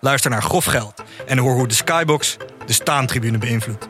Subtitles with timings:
[0.00, 2.36] Luister naar Grof Geld en hoor hoe de Skybox
[2.66, 3.89] de staantribune beïnvloedt.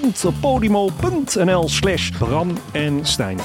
[0.00, 3.38] www.podimo.nl slash Bram en Stijn.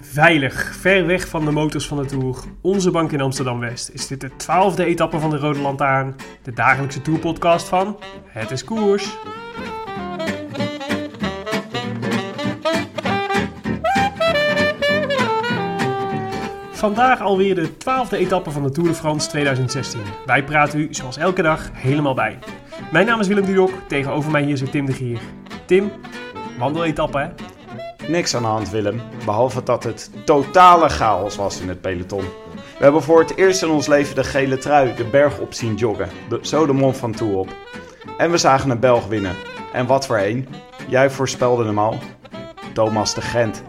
[0.00, 4.20] Veilig, ver weg van de motors van de Tour, onze bank in Amsterdam-West, is dit
[4.20, 9.16] de twaalfde etappe van de Rode Lantaarn, de dagelijkse Tourpodcast van Het is Koers.
[16.82, 20.00] Vandaag alweer de twaalfde etappe van de Tour de France 2016.
[20.26, 22.38] Wij praten u, zoals elke dag, helemaal bij.
[22.92, 25.18] Mijn naam is Willem Dudok, tegenover mij hier zit Tim de Gier.
[25.66, 25.92] Tim,
[26.58, 27.28] wandeletappe hè?
[28.08, 29.00] Niks aan de hand, Willem.
[29.24, 32.24] Behalve dat het totale chaos was in het peloton.
[32.54, 35.74] We hebben voor het eerst in ons leven de gele trui de berg op zien
[35.74, 36.08] joggen.
[36.28, 37.48] De, zo de mond van toe op.
[38.16, 39.34] En we zagen een Belg winnen.
[39.72, 40.48] En wat voor een.
[40.88, 41.98] Jij voorspelde hem al.
[42.72, 43.62] Thomas de Gent.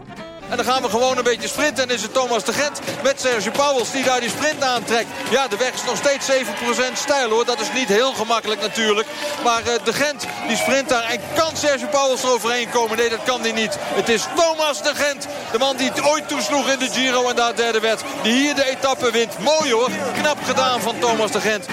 [0.50, 1.88] En dan gaan we gewoon een beetje sprinten.
[1.88, 5.06] En is het Thomas de Gent met Serge Pauwels die daar die sprint aantrekt.
[5.30, 7.44] Ja, de weg is nog steeds 7% stijl hoor.
[7.44, 9.08] Dat is niet heel gemakkelijk natuurlijk.
[9.44, 11.02] Maar uh, de Gent die sprint daar.
[11.02, 12.96] En kan Serge Pauwels er overheen komen?
[12.96, 13.78] Nee, dat kan hij niet.
[13.80, 15.28] Het is Thomas de Gent.
[15.52, 18.02] De man die het ooit toesloeg in de Giro en daar derde werd.
[18.22, 19.38] Die hier de etappe wint.
[19.38, 19.90] Mooi hoor.
[20.20, 21.66] Knap gedaan van Thomas de Gent.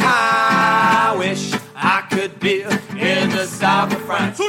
[0.00, 4.42] I wish I could be in the south of France.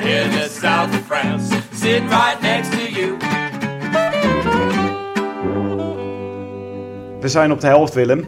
[0.00, 1.59] In the south of France.
[1.80, 3.16] Sitting right next to you.
[7.20, 8.24] We zijn op de helft, Willem.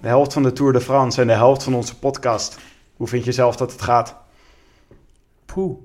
[0.00, 2.58] De helft van de Tour de France en de helft van onze podcast.
[2.96, 4.16] Hoe vind je zelf dat het gaat?
[5.44, 5.78] Poeh,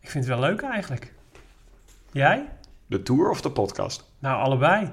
[0.00, 1.12] ik vind het wel leuk eigenlijk.
[2.12, 2.48] Jij?
[2.86, 4.10] De Tour of de podcast?
[4.18, 4.92] Nou, allebei.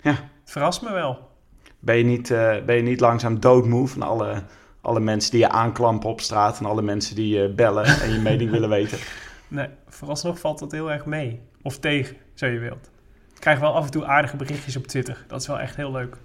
[0.00, 0.10] Ja.
[0.10, 1.30] Het verrast me wel.
[1.78, 4.42] Ben je niet, eh, ben je niet langzaam doodmoe van alle,
[4.80, 6.58] alle mensen die je aanklampen op straat...
[6.58, 8.98] en alle mensen die je bellen en je mening willen weten?
[9.54, 11.40] Nee, vooralsnog valt dat heel erg mee.
[11.62, 12.90] Of tegen, zo je wilt.
[13.34, 15.24] Ik krijg wel af en toe aardige berichtjes op Twitter.
[15.28, 16.16] Dat is wel echt heel leuk.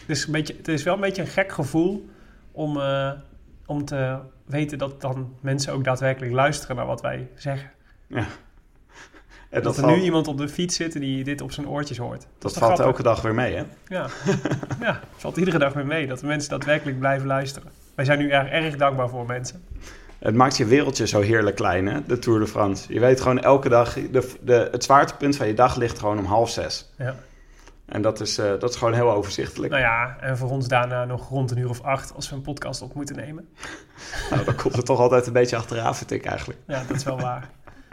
[0.00, 2.08] Het is, een beetje, het is wel een beetje een gek gevoel
[2.52, 3.10] om, eh,
[3.66, 7.70] om te weten dat dan mensen ook daadwerkelijk luisteren naar wat wij zeggen.
[8.06, 8.26] Ja.
[9.50, 11.98] En Dat, er valt, nu iemand op de fiets zit die dit op zijn oortjes
[11.98, 12.26] hoort.
[12.38, 13.62] dat valt elke dag weer mee, hè?
[13.86, 14.06] Ja.
[14.80, 17.70] ja, het valt iedere dag weer mee dat de mensen daadwerkelijk blijven luisteren.
[17.94, 19.64] Wij zijn nu erg, erg dankbaar voor mensen.
[20.18, 22.06] Het maakt je wereldje zo heerlijk klein, hè?
[22.06, 22.92] De Tour de France.
[22.92, 23.94] Je weet gewoon elke dag...
[23.94, 26.92] De, de, het zwaartepunt van je dag ligt gewoon om half zes.
[26.96, 27.14] Ja.
[27.86, 29.72] En dat is, eh, dat is gewoon heel overzichtelijk.
[29.72, 32.42] Nou ja, en voor ons daarna nog rond een uur of acht als we een
[32.42, 33.48] podcast op moeten nemen.
[34.30, 36.60] Nou, dan komt het toch altijd een beetje achteraan, vind ik eigenlijk.
[36.66, 37.48] Ja, dat is wel waar.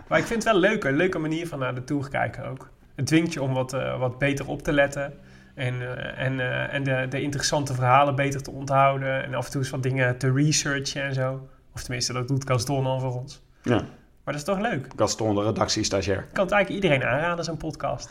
[0.07, 2.69] Maar ik vind het wel leuk, een leuke manier van naar de Tour kijken ook.
[2.95, 5.13] Het dwingt je om wat, eh, wat beter op te letten.
[5.55, 9.23] En, eh, en, en de, de interessante verhalen beter te onthouden.
[9.23, 11.47] En af en toe eens wat dingen te researchen en zo.
[11.75, 13.41] Of tenminste, dat doet Gaston dan voor ons.
[13.63, 13.85] Ja, Maar
[14.33, 14.87] dat is toch leuk?
[14.95, 16.19] Gaston, de redactiestagiair.
[16.19, 18.09] Ik kan het eigenlijk iedereen aanraden, zo'n podcast.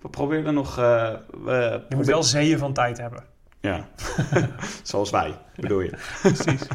[0.00, 0.78] We proberen nog...
[0.78, 1.12] eh,
[1.44, 3.24] we Je moet wel zeeën van tijd hebben.
[3.60, 3.88] Ja,
[4.82, 5.92] zoals wij, bedoel je.
[6.22, 6.66] Precies.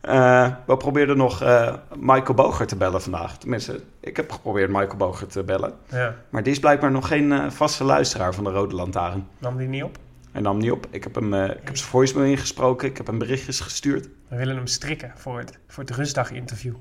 [0.00, 3.38] Eh, we probeerden nog eh, Michael Boger te bellen vandaag.
[3.38, 5.72] Tenminste, ik heb geprobeerd Michael Boger te bellen.
[5.90, 9.28] Ja, Maar die is blijkbaar nog geen vaste luisteraar van de Rode Lantaarn.
[9.38, 9.96] nam die niet op.
[10.34, 10.86] Hij nam niet op.
[10.90, 12.88] Ik heb, hem, eh, ik heb zijn voicemail ingesproken.
[12.88, 14.08] Ik heb hem berichtjes gestuurd.
[14.28, 16.74] We willen hem strikken voor het, voor het rustdag-interview.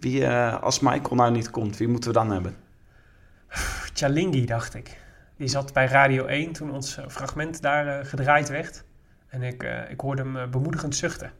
[0.00, 2.56] Wie, eh, als Michael nou niet komt, wie moeten we dan hebben?
[3.94, 4.96] Chalingi, dacht ik.
[5.36, 8.84] Die zat bij Radio 1 toen ons fragment daar eh, gedraaid werd.
[9.28, 11.32] En ik, ik hoorde hem bemoedigend zuchten.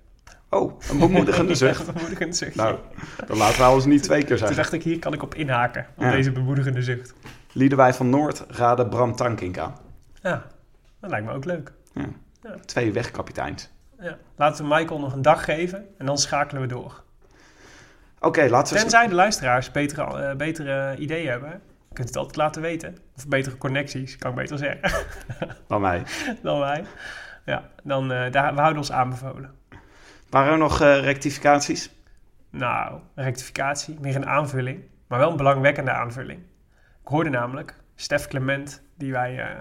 [0.51, 1.87] Oh, een bemoedigende zucht.
[1.87, 2.61] Ja, bemoedigend zuchtje.
[2.63, 2.79] Nou,
[3.27, 4.57] dan laten we alles niet twee keer toen zeggen.
[4.57, 5.87] dacht ik, hier kan ik op inhaken.
[5.97, 6.11] Op Ja.
[6.11, 7.15] deze bemoedigende zucht.
[7.53, 9.75] Liedewij van Noord raden Bram Tankink aan.
[10.23, 10.47] Ja,
[11.01, 11.73] dat lijkt me ook leuk.
[11.95, 12.09] Ja.
[12.43, 12.55] Ja.
[12.65, 13.71] Twee wegkapiteins.
[14.01, 14.19] Ja.
[14.37, 17.03] Laten we Michael nog een dag geven en dan schakelen we door.
[18.21, 18.81] Oké, laten we...
[18.81, 21.51] Tenzij de luisteraars betere, eh, betere ideeën hebben.
[21.89, 22.99] Je kunt het altijd laten weten.
[23.17, 25.07] Of betere connecties, kan ik beter zeggen,
[25.69, 26.03] Dan mij.
[26.43, 26.85] dan wij.
[27.45, 29.55] Ja, dan, eh, daar, we houden ons aanbevolen.
[30.31, 31.91] Waren er nog eh, rectificaties?
[32.51, 34.85] Nou, een rectificatie, meer een aanvulling.
[35.07, 36.41] Maar wel een belangwekkende aanvulling.
[37.03, 39.57] Ik hoorde namelijk Stef Clement, die wij,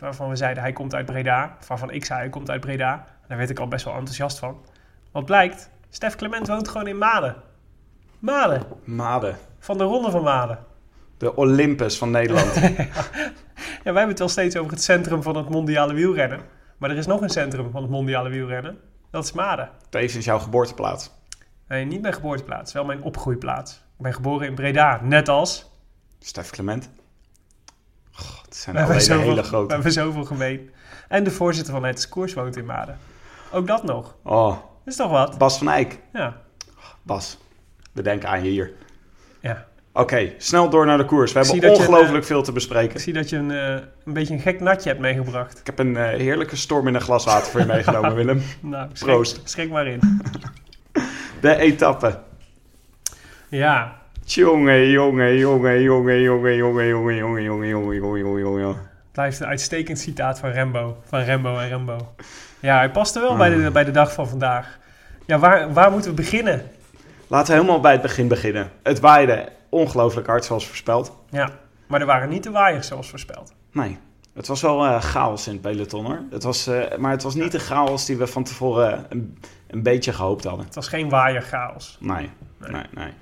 [0.00, 1.56] waarvan we zeiden hij komt uit Breda.
[1.68, 3.06] Waarvan ik zei hij komt uit Breda.
[3.28, 4.64] Daar werd ik al best wel enthousiast van.
[5.12, 7.36] Wat blijkt, Stef Clement woont gewoon in Maden.
[8.18, 9.36] Maden, Maden.
[9.58, 10.58] van de Ronde van Maden.
[11.18, 12.54] De Olympus van Nederland.
[13.84, 16.40] Ja, wij hebben het wel steeds over het centrum van het mondiale wielrennen.
[16.78, 18.78] Maar er is nog een centrum van het mondiale wielrennen.
[19.10, 19.70] Dat is Maden.
[19.88, 21.10] Tevens jouw geboorteplaats.
[21.68, 23.72] Nee, niet mijn geboorteplaats, wel mijn opgroeiplaats.
[23.72, 25.70] Ik ben geboren in Breda, net als...
[26.18, 26.90] Stef Clement.
[28.44, 29.74] Het zijn We alleen zoveel, hele we grote.
[29.74, 30.70] hebben zoveel gemeen.
[31.08, 32.98] En de voorzitter van het Koers woont in Maden.
[33.52, 34.16] Ook dat nog.
[34.22, 35.38] Oh, Dat is toch wat?
[35.38, 35.98] Bas van Eyck.
[36.12, 36.36] Ja.
[37.02, 37.38] Bas,
[37.92, 38.72] we denken aan je hier.
[39.40, 39.66] ja.
[39.96, 41.32] Oké, snel door naar de koers.
[41.32, 42.94] We Ik hebben ongelooflijk veel te bespreken.
[42.96, 45.58] Ik zie dat je een, eh, een beetje een gek natje hebt meegebracht.
[45.58, 48.42] Ik heb een eh, heerlijke storm in een glas water voor je meegenomen, Willem.
[48.60, 49.40] Nou, schrik, Proost.
[49.44, 50.00] schrik maar in.
[51.40, 52.18] De etappe.
[53.48, 58.90] Ja, Jongen, jongen, jongen, jongen, jongen, jongen, jongen, jongen, jongen, jongen, jongen, jongen, jongen.
[59.12, 60.96] blijft een uitstekend citaat van Rembo.
[61.04, 62.14] Van Rembo en Rembo.
[62.60, 64.78] Ja, hij past er wel bij, de, bij de dag van vandaag.
[65.26, 66.62] Ja, waar, waar moeten we beginnen?
[67.26, 68.70] Laten we helemaal bij het begin beginnen.
[68.82, 71.12] Het waaide ongelooflijk hard zoals voorspeld.
[71.30, 71.50] Ja,
[71.86, 73.54] maar er waren niet de waaiers zoals voorspeld.
[73.72, 73.98] Nee,
[74.34, 76.22] het was wel eh, chaos in het peloton hoor.
[76.30, 79.82] Het was, eh, maar het was niet de chaos die we van tevoren een, een
[79.82, 80.64] beetje gehoopt hadden.
[80.64, 81.96] Het was geen waaierchaos.
[82.00, 83.12] Nee, nee, nee.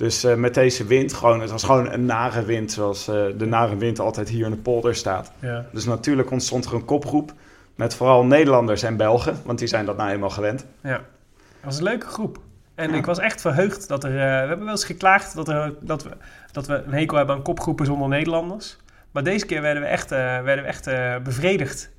[0.00, 3.46] Dus eh, met deze wind, gewoon, het was gewoon een nare wind zoals eh, de
[3.46, 5.32] nare wind altijd hier in de polder staat.
[5.38, 5.66] Ja.
[5.72, 7.32] Dus natuurlijk ontstond er een kopgroep
[7.74, 10.66] met vooral Nederlanders en Belgen, want die zijn dat nou eenmaal gewend.
[10.82, 12.38] Ja, het was een leuke groep.
[12.74, 12.96] En Ja.
[12.96, 14.10] ik was echt verheugd dat er...
[14.10, 16.10] eh, we hebben wel eens geklaagd dat, er, dat, we,
[16.52, 18.76] dat we een hekel hebben aan kopgroepen zonder Nederlanders.
[19.10, 20.84] Maar deze keer werden we echt, werden we echt
[21.22, 21.90] bevredigd.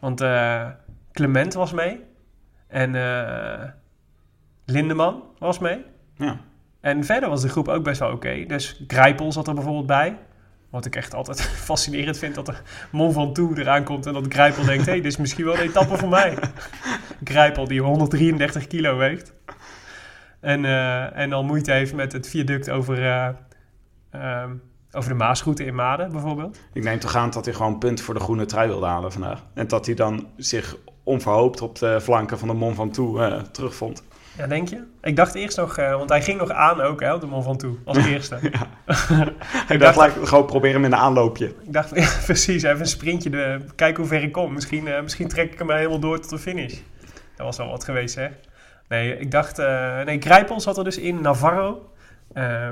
[0.00, 0.24] Want
[1.12, 2.04] Clement was mee.
[2.66, 2.92] En
[4.64, 5.84] Lindeman was mee.
[6.14, 6.40] Ja.
[6.80, 8.44] En verder was de groep ook best wel oké.
[8.46, 10.18] Dus Grijpel zat er bijvoorbeeld bij.
[10.70, 14.64] Wat ik echt altijd fascinerend vind, dat er Mon Ventoux eraan komt en dat Grijpel
[14.64, 14.84] denkt...
[14.84, 16.38] hé, hey, dit is misschien wel een etappe voor mij.
[17.24, 19.32] Grijpel die 133 kilo weegt.
[20.40, 23.28] En, eh, en al moeite heeft met het viaduct over, eh,
[24.10, 24.54] ehm,
[24.92, 26.60] over de Maasroute in Maden bijvoorbeeld.
[26.72, 29.44] Ik neem toch aan dat hij gewoon punt voor de groene trui wilde halen vandaag.
[29.54, 34.02] En dat hij dan zich onverhoopt op de flanken van de Mont Ventoux eh terugvond.
[34.36, 34.82] Ja, denk je?
[35.02, 37.44] Ik dacht eerst nog, eh, want hij ging nog aan ook, hè, op de Mont
[37.44, 38.38] Ventoux, als eerste.
[39.68, 41.46] Hij dacht, ik gewoon proberen met een aanloopje.
[41.46, 44.52] Ik dacht, ja, precies, even een sprintje, de, kijken hoe ver ik kom.
[44.52, 46.78] Misschien, eh, misschien trek ik hem helemaal door tot de finish.
[47.36, 48.28] Dat was wel wat geweest, hè?
[48.88, 51.92] Nee, ik dacht, eh nee, Grijpel zat er dus in, Navarro,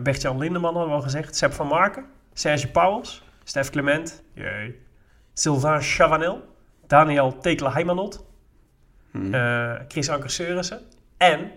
[0.03, 4.81] Bert-Jan Lindeman hadden we al gezegd, Sepp van Marken, Serge Pauwels, Stef Clement, jee,
[5.33, 6.43] Sylvain Chavanel,
[6.87, 8.25] Daniel Tekela-Heimanot,
[9.11, 9.35] Hm.
[9.35, 10.81] eh, Chris Anker Seurissen
[11.19, 11.51] en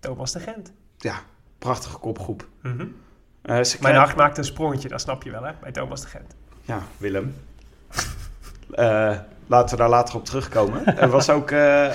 [0.00, 0.72] Thomas de Gent.
[0.98, 1.14] Ja,
[1.58, 2.46] prachtige kopgroep.
[2.62, 2.86] Mhm.
[3.42, 6.34] Eh, Mijn hart maakt een sprongetje, dat snap je wel, hè, bij Thomas de Gent.
[6.62, 7.34] Ja, Willem.
[8.74, 9.16] Eh,
[9.46, 10.96] laten we daar later op terugkomen.
[10.98, 11.94] Er was ook, eh, eh,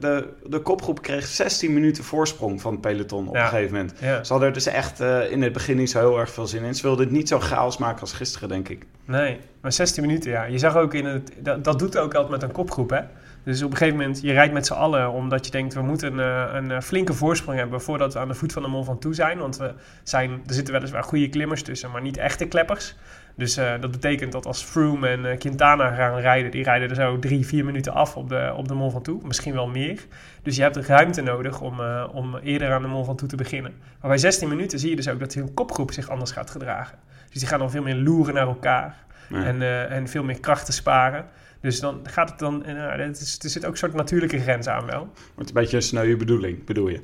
[0.00, 3.42] de, de kopgroep kreeg 16 minuten voorsprong van het peloton op Ja.
[3.42, 3.94] een gegeven moment.
[4.00, 4.24] Ja.
[4.24, 6.62] Ze hadden er dus echt eh, in het begin niet zo heel erg veel zin
[6.62, 6.74] in.
[6.74, 8.86] Ze wilden het niet zo chaos maken als gisteren, denk ik.
[9.04, 10.44] Nee, maar 16 minuten, ja.
[10.44, 11.32] Je zag ook in het...
[11.38, 13.00] Dat, dat doet ook altijd met een kopgroep, hè.
[13.44, 15.12] Dus op een gegeven moment, je rijdt met z'n allen...
[15.12, 17.80] omdat je denkt, we moeten een, eh, een eh, flinke voorsprong hebben...
[17.80, 19.38] voordat we aan de voet van de Mont Ventoux zijn.
[19.38, 21.90] Want we zijn, er zitten weliswaar goede klimmers tussen...
[21.90, 22.96] maar niet echte kleppers.
[23.36, 26.50] Dus eh, dat betekent dat als Froome en Quintana gaan rijden...
[26.50, 29.24] die rijden er zo drie, vier minuten af op de, op de Mont Ventoux.
[29.24, 30.06] Misschien wel meer.
[30.42, 31.80] Dus je hebt ruimte nodig om,
[32.12, 33.72] om eerder aan de Mont Ventoux te beginnen.
[34.00, 36.98] Maar bij 16 minuten zie je dus ook dat hun kopgroep zich anders gaat gedragen.
[37.30, 38.96] Dus die gaan dan veel meer loeren naar elkaar.
[39.28, 39.44] Ja.
[39.44, 41.24] En, en veel meer krachten sparen.
[41.62, 42.64] Dus dan gaat het dan...
[42.64, 45.08] en, nou, het is, er zit ook een soort natuurlijke grens aan wel.
[45.34, 47.00] Wordt een beetje een sneuwe bedoeling, bedoel je?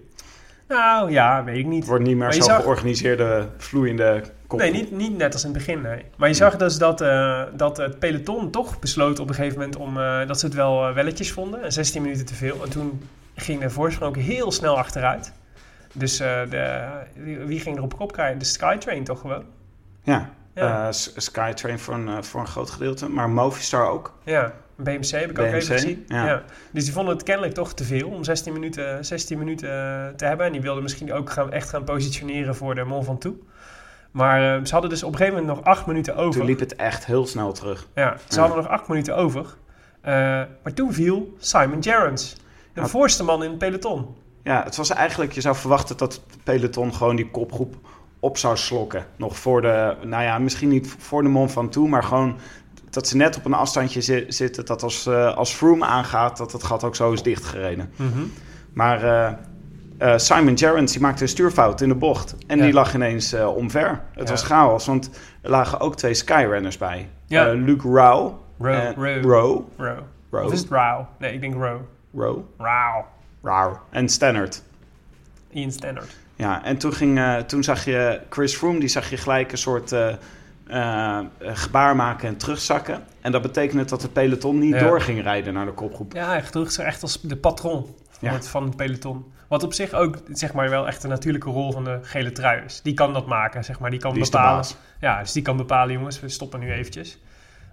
[0.68, 1.86] Nou ja, weet ik niet.
[1.86, 4.72] Wordt niet meer je zo'n zag- georganiseerde, vloeiende kopgroep.
[4.72, 6.04] Nee, niet, niet net als in het begin, nee.
[6.16, 9.76] Maar je zag dus dat, eh, dat het peloton toch besloot op een gegeven moment...
[9.76, 11.62] Om, eh, dat ze het wel eh, welletjes vonden.
[11.62, 12.62] En 16 minuten te veel.
[12.64, 13.02] En toen
[13.34, 15.32] ging de voorsprong ook heel snel achteruit.
[15.92, 18.38] Dus eh, de, wie, wie ging er op kop krijgen?
[18.38, 19.44] De Skytrain toch gewoon?
[20.02, 20.86] Ja, Ja.
[20.86, 24.12] Eh, Skytrain voor een, eh, voor een groot gedeelte, maar Movistar ook.
[24.24, 26.04] Ja, BMC heb ik ook BMC, even gezien.
[26.08, 26.26] ja.
[26.26, 26.42] Ja.
[26.70, 30.24] Dus die vonden het kennelijk toch te veel om 16 minuten, 16 minuten eh, te
[30.24, 30.46] hebben.
[30.46, 33.36] En die wilden misschien ook gaan, echt gaan positioneren voor de Mont Ventoux.
[34.10, 36.38] Maar eh, ze hadden dus op een gegeven moment nog 8 minuten over.
[36.40, 37.86] Toen liep het echt heel snel terug.
[37.94, 38.40] Ja, ze Ja.
[38.40, 39.46] hadden nog 8 minuten over.
[40.02, 42.36] Maar toen viel Simon Gerrans.
[42.74, 42.86] De Ja.
[42.86, 44.16] voorste man in het peloton.
[44.42, 47.74] Ja, het was eigenlijk, je zou verwachten dat het peloton gewoon die kopgroep
[48.20, 49.04] op zou slokken.
[49.16, 52.36] Nog voor de, nou ja, misschien niet voor de mond van toe, maar gewoon
[52.90, 54.64] dat ze net op een afstandje zi- zitten.
[54.66, 57.90] Dat als, eh, als Froome aangaat, dat het gat ook zo is dichtgereden.
[57.96, 58.18] Mhm.
[58.72, 59.32] Maar eh,
[60.12, 62.36] eh, Simon Gerrans die maakte een stuurfout in de bocht.
[62.46, 62.64] En Ja.
[62.64, 63.88] die lag ineens omver.
[64.14, 64.30] Het Ja.
[64.34, 65.10] was chaos, want
[65.42, 67.08] er lagen ook twee Skyrunners bij.
[67.26, 67.52] Ja.
[67.52, 68.42] Luke Rao.
[68.58, 69.24] Row, row.
[69.24, 69.62] Row.
[69.76, 69.98] Row.
[70.30, 70.44] Row.
[70.46, 71.08] Of is het Rauw?
[71.18, 71.80] Nee, ik denk Row.
[72.14, 72.38] Row.
[72.58, 73.06] Rauw.
[73.42, 73.78] Rao.
[73.90, 74.62] En Stannard.
[75.50, 76.16] Ian Stannard.
[76.38, 79.58] Ja, en toen, ging, eh, toen zag je Chris Froome, die zag je gelijk een
[79.58, 83.02] soort eh, gebaar maken en terugzakken.
[83.20, 84.80] En dat betekende dat het peloton niet Ja.
[84.80, 86.12] door ging rijden naar de kopgroep.
[86.12, 88.32] Ja, hij gedroeg zich echt als de patron van, Ja.
[88.32, 89.32] het, van het peloton.
[89.48, 92.62] Wat op zich ook, zeg maar, wel echt de natuurlijke rol van de gele trui
[92.64, 92.82] is.
[92.82, 93.90] Die kan dat maken, zeg maar.
[93.90, 94.64] Die kan Die bepalen.
[95.00, 97.18] Ja, dus die kan bepalen, jongens, we stoppen nu eventjes.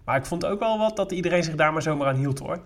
[0.05, 2.59] Maar ik vond ook wel wat dat iedereen zich daar maar zomaar aan hield, hoor.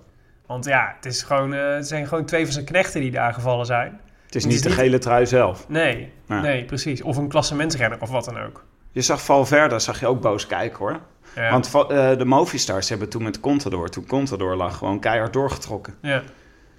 [0.46, 3.66] Want ja, het, is gewoon, het zijn gewoon twee van zijn knechten die daar gevallen
[3.66, 4.00] zijn.
[4.30, 5.66] Het is Het niet is de niet- gele trui zelf.
[5.70, 6.42] Nee, Ja.
[6.42, 7.02] nee, precies.
[7.02, 8.64] Of een klassementsrenner of wat dan ook.
[8.92, 11.00] Je zag Valverde, zag je ook boos kijken hoor.
[11.36, 11.52] Ja.
[11.52, 15.96] Want eh, de Movistars hebben toen met Contador, toen Contador lag, gewoon keihard doorgetrokken.
[16.02, 16.22] ja.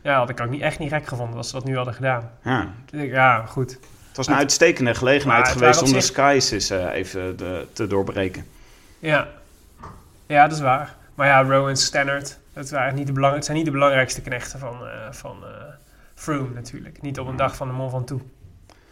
[0.02, 2.30] ja, had ik ook niet, echt niet gek gevonden als ze dat nu hadden gedaan.
[2.44, 3.70] Ja, Ja, goed.
[4.08, 8.46] het was een uitstekende gelegenheid geweest om de skies eens eh, even de- te doorbreken.
[8.98, 9.28] Ja.
[10.26, 10.94] ja, dat is waar.
[11.14, 14.58] Maar ja, Rowan Stannard, het, waren niet de belang, het zijn niet de belangrijkste knechten
[14.58, 15.48] van, eh van eh,
[16.20, 17.02] Froome natuurlijk.
[17.02, 18.22] Niet op een dag van de Mont Ventoux.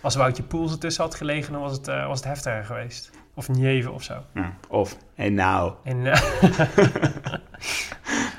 [0.00, 3.10] Als Woutje Poels ertussen had gelegen, dan was het, eh, was het heftiger geweest.
[3.34, 4.14] Of Nieve of zo.
[4.34, 5.72] Ja, of, en nou.
[5.84, 6.20] En, eh,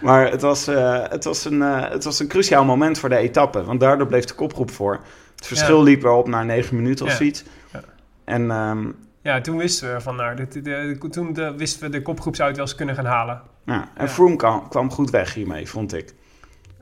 [0.01, 3.63] Maar het was, eh, het, was een, het was een cruciaal moment voor de etappe,
[3.63, 4.99] want daardoor bleef de kopgroep voor.
[5.35, 5.83] Het verschil Ja.
[5.83, 7.17] liep erop naar negen minuten of Ja.
[7.17, 7.43] zoiets.
[7.73, 7.81] Ja.
[8.23, 8.87] En ehm,
[9.21, 12.35] ja, toen wisten we van, nou, de, de, de- toen de, wisten we de kopgroep
[12.35, 13.41] zou het wel eens kunnen gaan halen.
[13.65, 14.09] Ja, en.
[14.09, 16.13] Froome kwam, kwam goed weg hiermee, vond ik.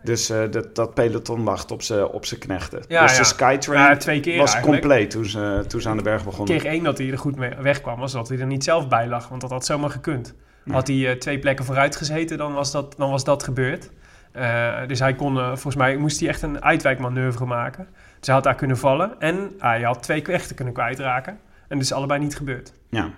[0.03, 2.83] Dus eh, dat, dat peloton wacht op zijn op knechten.
[2.87, 3.17] Ja, dus ja.
[3.17, 4.81] de Skytrain Ja, twee keer was eigenlijk.
[4.81, 6.57] compleet toen ze, toen ze aan de berg begonnen.
[6.57, 9.07] Keer één dat hij er goed mee wegkwam, was dat hij er niet zelf bij
[9.07, 9.27] lag.
[9.27, 10.33] Want dat had zomaar gekund.
[10.69, 13.89] Had hij eh, twee plekken vooruit gezeten, dan was dat, dan was dat gebeurd.
[14.31, 17.87] Eh, dus hij kon, volgens mij moest hij echt een uitwijkmanoeuvre maken.
[18.17, 19.19] Dus hij had daar kunnen vallen.
[19.19, 21.33] En hij had twee knechten kunnen kwijtraken.
[21.67, 22.73] En dat is allebei niet gebeurd.
[22.89, 23.09] Ja.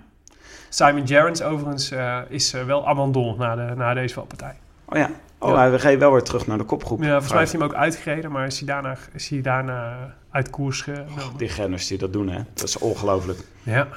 [0.68, 1.92] Simon Gerrans overigens
[2.28, 4.56] is wel abandon na, de, na deze valpartij.
[4.90, 5.10] Oh ja.
[5.38, 5.56] Oh, Ja.
[5.58, 7.00] hij reed wel weer terug naar de kopgroep.
[7.02, 9.96] Ja, volgens mij heeft hij hem ook uitgereden, maar is hij daarna, is hij daarna
[10.30, 11.12] uit koers genomen.
[11.36, 12.40] Die renners die dat doen, hè.
[12.54, 13.38] Dat is ongelooflijk.
[13.62, 13.88] Ja.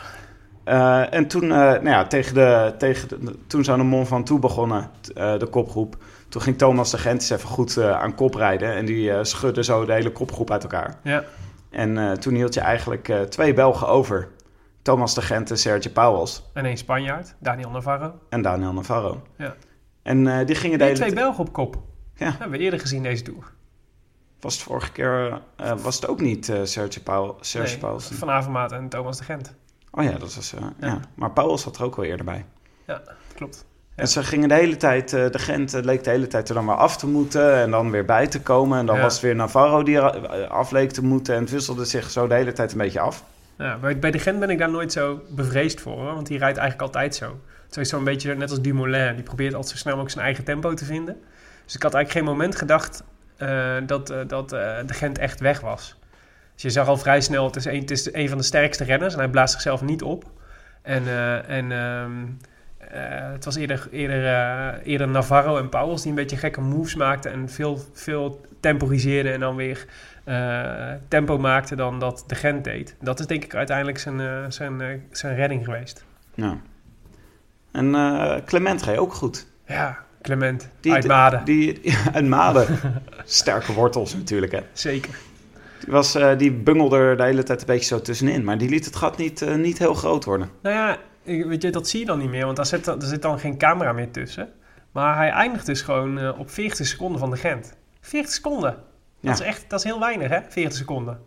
[0.63, 4.41] Eh, en toen, eh, nou ja, tegen de, tegen de, toen aan de Mont Ventoux
[4.41, 5.97] begonnen, t- eh, de kopgroep.
[6.29, 8.73] Toen ging Thomas de Gent eens even goed aan kop rijden.
[8.75, 10.95] En die schudde zo de hele kopgroep uit elkaar.
[11.03, 11.23] Ja.
[11.69, 14.27] En toen hield je eigenlijk twee Belgen over.
[14.81, 16.43] Thomas de Gent en Sergio Pauwels.
[16.53, 18.13] En één Spanjaard, Daniel Navarro.
[18.29, 19.21] En Daniel Navarro.
[19.37, 19.53] Ja.
[20.03, 21.13] En eh, die gingen de twee.
[21.13, 21.75] Belgen op kop.
[22.15, 22.25] Ja.
[22.29, 23.43] Dat hebben we eerder gezien deze tour.
[24.39, 25.41] Was het vorige keer...
[25.55, 28.17] eh, was het ook niet eh Sergio, Pauw, Sergio Nee?
[28.17, 29.53] Van Avermaat en Thomas de Gent.
[29.91, 30.53] Oh ja, dat was...
[30.53, 30.87] eh, ja.
[30.87, 30.99] Ja.
[31.15, 32.45] Maar Pauwels zat er ook wel eerder bij.
[33.35, 33.65] Klopt.
[33.95, 36.55] En ze gingen de hele tijd, eh, de Gent eh, leek de hele tijd er
[36.55, 38.79] dan maar af te moeten en dan weer bij te komen.
[38.79, 39.01] En dan Ja.
[39.01, 42.27] was het weer Navarro die eh, af leek te moeten en het wisselde zich zo
[42.27, 43.23] de hele tijd een beetje af.
[43.57, 46.37] Ja, bij, bij de Gent ben ik daar nooit zo bevreesd voor, hoor, want die
[46.37, 47.39] rijdt eigenlijk altijd zo.
[47.75, 50.43] Het is zo'n beetje net als Dumoulin, die probeert altijd zo snel mogelijk zijn eigen
[50.43, 51.17] tempo te vinden.
[51.65, 53.03] Dus ik had eigenlijk geen moment gedacht
[53.37, 55.99] eh, dat, eh, dat eh, de Gent echt weg was.
[56.53, 58.83] Dus je zag al vrij snel, het is een, het is een van de sterkste
[58.83, 60.31] renners en hij blaast zichzelf niet op.
[60.81, 61.03] En,
[61.47, 62.11] en ehm,
[62.77, 67.31] eh, het was eerder, eerder, eerder Navarro en Pauwels die een beetje gekke moves maakten
[67.31, 69.85] en veel, veel temporiseerden en dan weer
[71.07, 72.95] tempo maakten dan dat de Gent deed.
[73.01, 76.05] Dat is denk ik uiteindelijk zijn, zijn, zijn redding geweest.
[76.33, 76.57] Ja.
[77.73, 79.47] En eh, Clement reed ook goed.
[79.67, 81.45] Ja, Clement Die- uit Maden.
[81.45, 81.81] Die,
[82.13, 82.67] en Maden.
[83.25, 84.59] Sterke wortels natuurlijk, hè.
[84.73, 85.13] Zeker.
[85.79, 88.69] Die, was, eh, die bungelde er de hele tijd een beetje zo tussenin, maar die
[88.69, 90.49] liet het gat niet, eh, niet heel groot worden.
[90.61, 90.97] Nou ja,
[91.47, 93.57] weet je, dat zie je dan niet meer, want daar zit, er zit dan geen
[93.57, 94.49] camera meer tussen.
[94.91, 97.73] Maar hij eindigt dus gewoon op 40 seconden van de Gent.
[98.01, 98.75] 40 seconden.
[99.19, 99.29] Ja.
[99.29, 101.19] Dat is echt, dat is heel weinig hè, 40 seconden.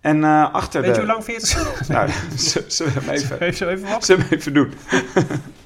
[0.00, 1.00] En eh, achter Weet de...
[1.00, 3.40] je hoe lang 40 seconden Nou, z- zullen we hem even...
[3.40, 4.72] Even even even doen?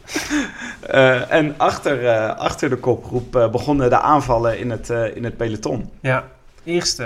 [0.81, 5.37] Eh, en achter, eh, achter de kopgroep eh, begonnen de aanvallen in het, in het
[5.37, 5.91] peloton.
[6.01, 6.25] Ja,
[6.65, 7.03] eerst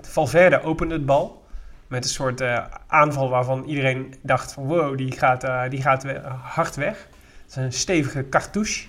[0.00, 1.44] Valverde opende het bal.
[1.86, 2.42] Met een soort
[2.86, 6.04] aanval waarvan iedereen dacht van wow, die gaat, die gaat
[6.42, 7.08] hard weg.
[7.42, 8.86] Het is een stevige cartouche.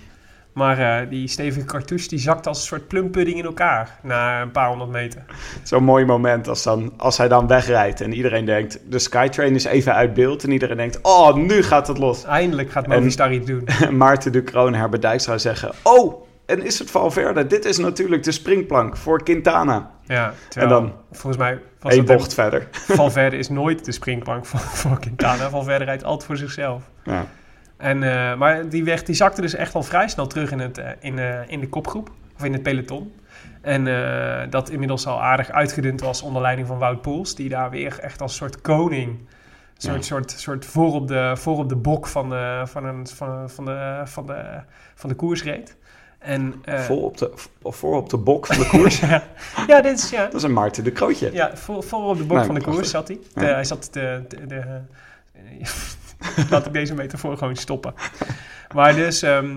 [0.58, 4.50] Maar eh, die stevige cartouche die zakt als een soort plumpudding in elkaar na een
[4.50, 5.24] paar honderd meter.
[5.62, 8.80] Zo'n mooi moment als, dan, als hij dan wegrijdt en iedereen denkt...
[8.88, 10.98] de Skytrain is even uit beeld en iedereen denkt...
[11.02, 12.24] oh, nu gaat het los.
[12.24, 13.66] Eindelijk gaat En- Movistar iets doen.
[13.66, 15.70] En Maarten de Kroon en Herbert Dijkstra zeggen...
[15.82, 17.46] oh, en is het Valverde?
[17.46, 19.90] Dit is natuurlijk de springplank voor Quintana.
[20.04, 22.68] Ja, terwijl, dan volgens mij was dat bocht verder.
[22.72, 25.50] Valverde is nooit de springplank voor, voor Quintana.
[25.50, 26.82] Valverde rijdt altijd voor zichzelf.
[27.04, 27.26] Ja.
[27.78, 30.78] En, eh, maar die, weg, die zakte dus echt al vrij snel terug in, het,
[30.78, 32.10] eh, in, eh, in de kopgroep.
[32.36, 33.12] Of in het peloton.
[33.60, 33.84] En
[34.50, 37.34] dat inmiddels al aardig uitgedund was onder leiding van Wout Poels.
[37.34, 39.08] Die daar weer echt als soort koning...
[39.08, 39.26] Een
[39.76, 40.02] soort, Ja.
[40.02, 43.64] soort, soort voor, op de, voor op de bok van de, van, een, van, van,
[43.64, 44.60] de, van, de,
[44.94, 45.76] van de koers reed.
[46.18, 47.32] En, Vol op de,
[47.62, 49.00] voor op de bok van de koers.
[49.66, 50.10] ja, dit is...
[50.10, 51.32] Ja, Dat is een Maarten de Krootje.
[51.32, 52.64] ja, voor, op de bok Nee, van de prachtig.
[52.64, 53.18] koers zat hij.
[53.34, 53.42] Ja.
[53.52, 54.22] Hij zat de...
[54.28, 54.80] de, de
[56.50, 57.94] laat ik deze metafoor gewoon stoppen.
[58.74, 59.56] Maar dus, ehm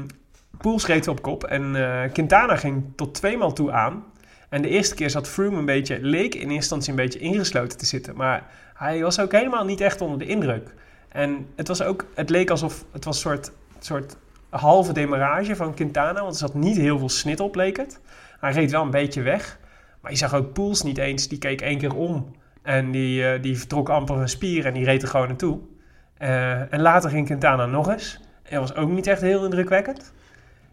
[0.62, 4.03] Poels reed op kop en eh, Quintana ging tot tweemaal toe aan.
[4.50, 7.77] En de eerste keer zat Froome een beetje, leek in eerste instantie een beetje ingesloten
[7.77, 8.15] te zitten.
[8.15, 10.74] Maar hij was ook helemaal niet echt onder de indruk.
[11.10, 14.15] En het was ook, het leek alsof het was een soort, soort
[14.50, 16.22] halve demarrage van Quintana.
[16.22, 18.00] Want er zat niet heel veel snit op, leek het.
[18.39, 19.60] Hij reed wel een beetje weg.
[20.01, 22.36] Maar je zag ook Poels niet eens, die keek één keer om.
[22.62, 25.60] En die, eh, die vertrok amper een spier en die reed er gewoon naartoe.
[26.21, 28.19] Eh, en later ging Quintana nog eens.
[28.43, 30.11] En was ook niet echt heel indrukwekkend.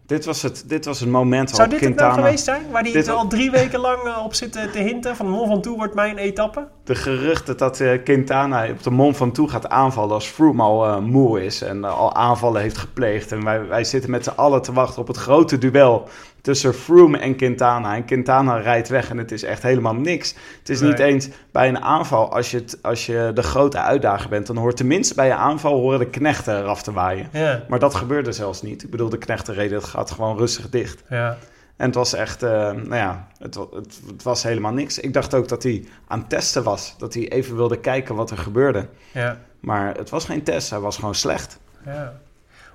[0.06, 2.22] Dit, was het, dit was het moment Zou dit het nou Quintana...
[2.22, 2.70] geweest zijn?
[2.70, 5.94] Waar hij al drie weken lang eh, op zit te hinten van Mont Ventoux wordt
[5.94, 6.68] mijn etappe?
[6.84, 11.44] De geruchten dat eh, Quintana op de Mont Ventoux gaat aanvallen als Froome al moe
[11.44, 13.32] is en al aanvallen heeft gepleegd.
[13.32, 16.08] En wij, wij zitten met z'n allen te wachten op het grote duel
[16.40, 17.94] tussen Froome en Quintana.
[17.94, 20.34] En Quintana rijdt weg en het is echt helemaal niks.
[20.58, 24.28] Het is niet eens bij een aanval, als je, het, als je de grote uitdager
[24.28, 27.28] bent, dan hoort tenminste bij je aanval horen de knechten eraf te waaien.
[27.32, 27.64] Ja.
[27.68, 28.82] Maar dat gebeurde zelfs niet.
[28.82, 31.02] Ik bedoel, de knechten reden het gaat gewoon rustig dicht.
[31.08, 31.36] Ja.
[31.76, 34.98] En het was echt, eh, nou ja, het, het, het was helemaal niks.
[34.98, 36.94] Ik dacht ook dat hij aan het testen was.
[36.98, 38.86] Dat hij even wilde kijken wat er gebeurde.
[39.12, 39.38] Ja.
[39.60, 41.58] Maar het was geen test, hij was gewoon slecht.
[41.84, 42.12] ja.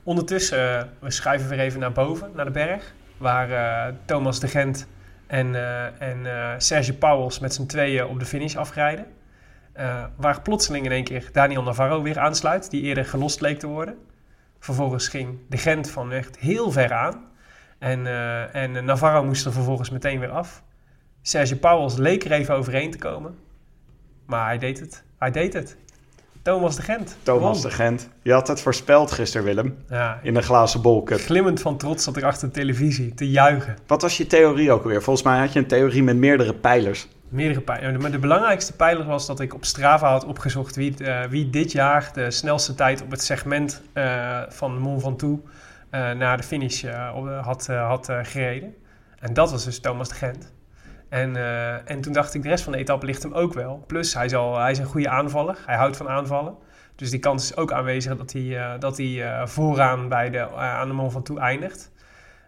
[0.06, 2.94] Ondertussen, eh, we schuiven weer even naar boven, naar de berg.
[3.24, 4.88] Waar eh, Thomas de Gent
[5.28, 6.98] en, eh, en eh, Serge
[7.42, 9.06] met z'n tweeën op de finish afrijden.
[10.16, 13.98] Waar plotseling in één keer Daniel Navarro weer aansluit, die eerder gelost leek te worden.
[14.60, 17.24] Vervolgens ging de Gent van echt heel ver aan.
[17.80, 18.08] En,
[18.54, 20.64] en Navarro moest er vervolgens meteen weer af.
[21.22, 23.38] Serge Pauwels leek er even overheen te komen.
[24.26, 25.04] Maar hij deed het.
[25.18, 25.78] Hij deed het.
[26.44, 27.18] Thomas de Gent.
[27.24, 28.10] Thomas de Gent.
[28.22, 29.78] Je had het voorspeld gisteren, Willem.
[29.90, 31.20] Ja, In de glazen bolcup.
[31.20, 33.78] glimmend van trots zat ik achter de televisie te juichen.
[33.88, 35.04] Wat was je theorie ook alweer?
[35.04, 37.08] Volgens mij had je een theorie met meerdere pijlers.
[37.30, 37.98] Meerdere pijlers.
[38.02, 41.72] Maar de belangrijkste pijler was dat ik op Strava had opgezocht wie, eh, wie dit
[41.72, 45.42] jaar de snelste tijd op het segment eh, van Mont Ventoux
[45.90, 46.84] eh, naar de finish
[47.42, 48.76] had, had gereden.
[49.20, 50.53] En dat was dus Thomas de Gent.
[51.14, 53.84] En, eh, en toen dacht ik, de rest van de etappe ligt hem ook wel.
[53.88, 55.58] Plus, hij is, al, hij is een goede aanvaller.
[55.66, 56.56] Hij houdt van aanvallen.
[56.96, 60.50] Dus die kans is ook aanwezig dat hij, eh, dat hij eh, vooraan bij de,
[60.56, 61.92] aan de Mont Ventoux eindigt.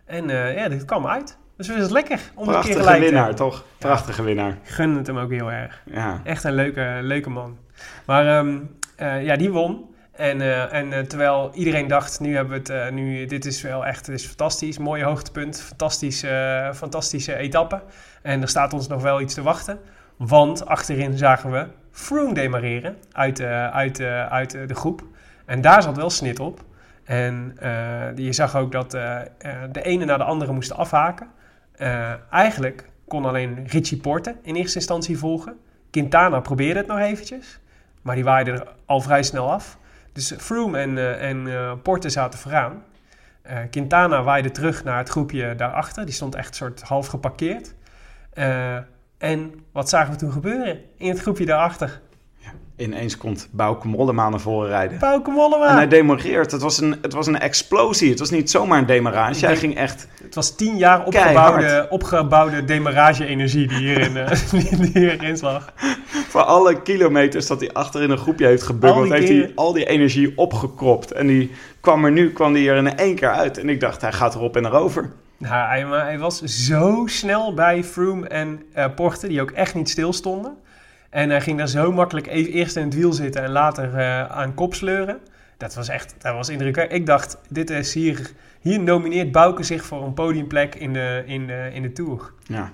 [0.05, 1.37] En ja, dit kwam uit.
[1.57, 3.63] Dus het is lekker om een keer Prachtige gelijk te winnaar, toch?
[3.77, 4.57] Prachtige winnaar.
[4.63, 5.81] Gun het hem ook heel erg.
[5.85, 6.21] Ja.
[6.23, 7.57] Echt een leuke, leuke man.
[8.05, 8.57] Maar ehm,
[8.95, 9.94] eh, ja, die won.
[10.15, 13.61] En, eh, en eh, terwijl iedereen dacht, nu hebben we het, eh, nu, dit is
[13.61, 14.77] wel echt dit is fantastisch.
[14.77, 17.81] Mooi hoogtepunt, fantastische, fantastische etappe.
[18.21, 19.79] En er staat ons nog wel iets te wachten.
[20.17, 25.03] Want achterin zagen we Froome demareren uit, uit, uit de groep.
[25.45, 26.63] En daar zat wel snit op.
[27.03, 27.57] En
[28.15, 28.91] je zag ook dat
[29.71, 31.27] de ene na de andere moesten afhaken.
[32.31, 35.57] Eigenlijk kon alleen Richie Porte in eerste instantie volgen.
[35.91, 37.59] Quintana probeerde het nog eventjes,
[38.01, 39.77] maar die waaide er al vrij snel af.
[40.15, 42.83] Dus Froome en, eh, en eh, Porte zaten vooraan.
[43.41, 46.05] Eh, Quintana waaide terug naar het groepje daarachter.
[46.05, 47.73] Die stond echt soort half geparkeerd.
[49.17, 52.01] En wat zagen we toen gebeuren in het groepje daarachter?
[52.77, 54.97] Ineens komt Bauke Mollema naar voren rijden.
[54.97, 55.69] Pauke Mollema!
[55.69, 56.51] En hij demoreert.
[56.51, 58.09] Het was, een, het was een explosie.
[58.09, 59.45] Het was niet zomaar een demarage.
[59.45, 60.07] Hij ging echt...
[60.23, 61.89] Het was tien jaar opgebouwde, Keihard.
[61.89, 65.73] opgebouwde demarage-energie die hierin, eh, die hierin lag.
[66.27, 69.09] Voor alle kilometers dat hij achter in een groepje heeft gebubbeld...
[69.09, 71.11] heeft hij al die energie opgekropt.
[71.11, 73.57] En die kwam er nu kwam die er in één keer uit.
[73.57, 75.11] En ik dacht, hij gaat erop en erover.
[75.37, 78.61] Nou, hij, maar hij was zo snel bij Froome en
[78.95, 80.57] Porte, die ook echt niet stilstonden.
[81.15, 84.25] En hij ging daar zo makkelijk e- eerst in het wiel zitten en later eh,
[84.25, 85.19] aan kop sleuren.
[85.57, 86.99] Dat was echt, dat was indrukwekkend.
[86.99, 91.47] Ik dacht, dit is hier, hier nomineert Bouke zich voor een podiumplek in de, in
[91.47, 92.31] de, in de Tour.
[92.43, 92.71] Ja.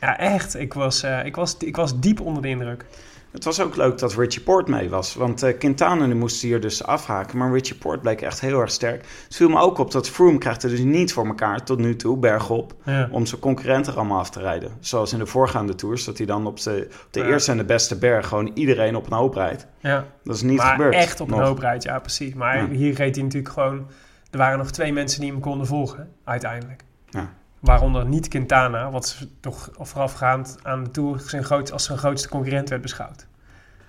[0.00, 0.54] Ja, echt.
[0.54, 2.84] Ik was, eh, ik, was, ik was diep onder de indruk.
[3.32, 5.14] Het was ook leuk dat Richie Port mee was.
[5.14, 7.38] Want eh, Quintana nu moest hier dus afhaken.
[7.38, 9.00] Maar Richie Port bleek echt heel erg sterk.
[9.24, 11.96] Het viel me ook op dat Froome krijgt het dus niet voor elkaar tot nu
[11.96, 12.74] toe, bergop.
[12.84, 13.08] Ja.
[13.10, 14.70] Om zijn concurrenten allemaal af te rijden.
[14.80, 16.04] Zoals in de voorgaande tours.
[16.04, 17.26] Dat hij dan op de, op de Ja.
[17.26, 19.66] eerste en de beste berg gewoon iedereen op een hoop rijdt.
[19.78, 20.04] ja.
[20.24, 20.94] Dat is niet maar gebeurd.
[20.94, 22.34] echt op een hoop rijdt, ja precies.
[22.34, 22.68] Maar Ja.
[22.68, 23.86] hier reed hij natuurlijk gewoon...
[24.30, 26.82] Er waren nog twee mensen die hem konden volgen, uiteindelijk.
[27.08, 27.32] Ja.
[27.60, 32.28] Waaronder niet Quintana, wat ze toch voorafgaand aan de Tour zijn groot, als zijn grootste
[32.28, 33.26] concurrent werd beschouwd.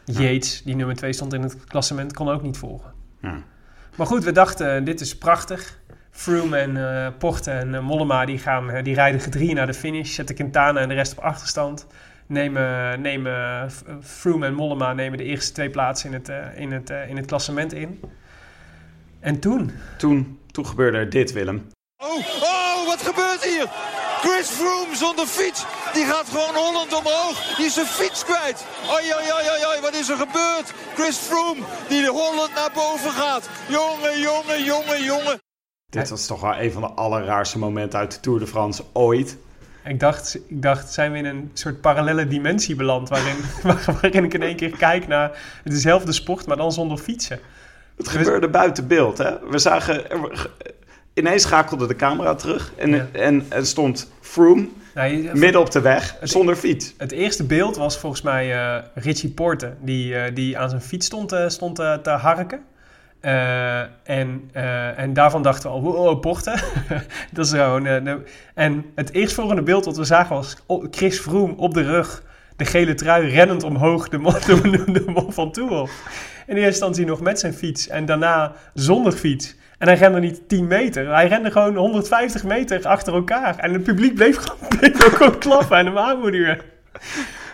[0.05, 2.93] Yates, die nummer 2 stond in het klassement, kon ook niet volgen.
[3.21, 3.37] Ja.
[3.95, 5.79] Maar goed, we dachten, dit is prachtig.
[6.11, 9.73] Froome en eh Porte en eh, Mollema die, gaan, eh, die rijden gedrieën naar de
[9.73, 10.13] finish.
[10.13, 11.87] Zetten Quintana en de rest op achterstand.
[12.31, 13.69] Nemen, nemen eh, eh,
[14.01, 17.17] Froome en Mollema nemen de eerste twee plaatsen in het, eh, in het, eh, in
[17.17, 17.99] het klassement in.
[19.19, 21.67] En toen, Toen, toen gebeurde er dit, Willem.
[21.97, 23.30] Oh, oh, wat gebeurt
[23.61, 23.99] hier?
[24.21, 25.65] Chris Froome zonder fiets.
[25.93, 27.55] Die gaat gewoon Holland omhoog.
[27.57, 28.65] Die is zijn fiets kwijt.
[28.89, 30.73] Oi, oi, oi, oi, oi, wat is er gebeurd?
[30.95, 33.49] Chris Froome die de Holland naar boven gaat.
[33.67, 35.41] Jongen, jongen, jongen, jongen.
[35.89, 39.37] Dit was toch wel een van de allerraarste momenten uit de Tour de France ooit.
[39.85, 43.09] ik dacht, ik dacht, zijn we in een soort parallele dimensie beland...
[43.09, 43.35] waarin,
[44.01, 45.31] waarin ik in één keer kijk naar
[45.63, 47.39] dezelfde sport, maar dan zonder fietsen.
[47.97, 49.17] Het gebeurde buiten beeld.
[49.17, 49.49] Hè?
[49.49, 50.03] We zagen...
[51.21, 53.07] Ineens schakelde de camera terug en, Ja.
[53.11, 56.93] en, en stond Froome Nou, je- midden op de weg zonder fiets.
[56.97, 61.05] Het eerste beeld was volgens mij eh, Richie Porte, die, eh, die aan zijn fiets
[61.05, 62.59] stond, eh, stond te harken.
[64.03, 64.49] En,
[64.97, 66.55] en daarvan dachten we al, wow, Porte.
[67.33, 67.83] dat is gewoon...
[67.83, 68.21] de-
[68.55, 70.55] en het eerstvolgende beeld wat we zagen was
[70.91, 72.23] Chris Froome op de rug,
[72.55, 75.89] de gele trui, rennend omhoog de mond de, de mond van toe op.
[76.47, 79.55] In eerste instantie nog met zijn fiets en daarna zonder fiets.
[79.81, 81.13] En hij rende niet 10 meter.
[81.13, 83.57] Hij rende gewoon 150 meter achter elkaar.
[83.57, 86.59] En het publiek bleef, gewoon- klappen en hem aanmoedigen.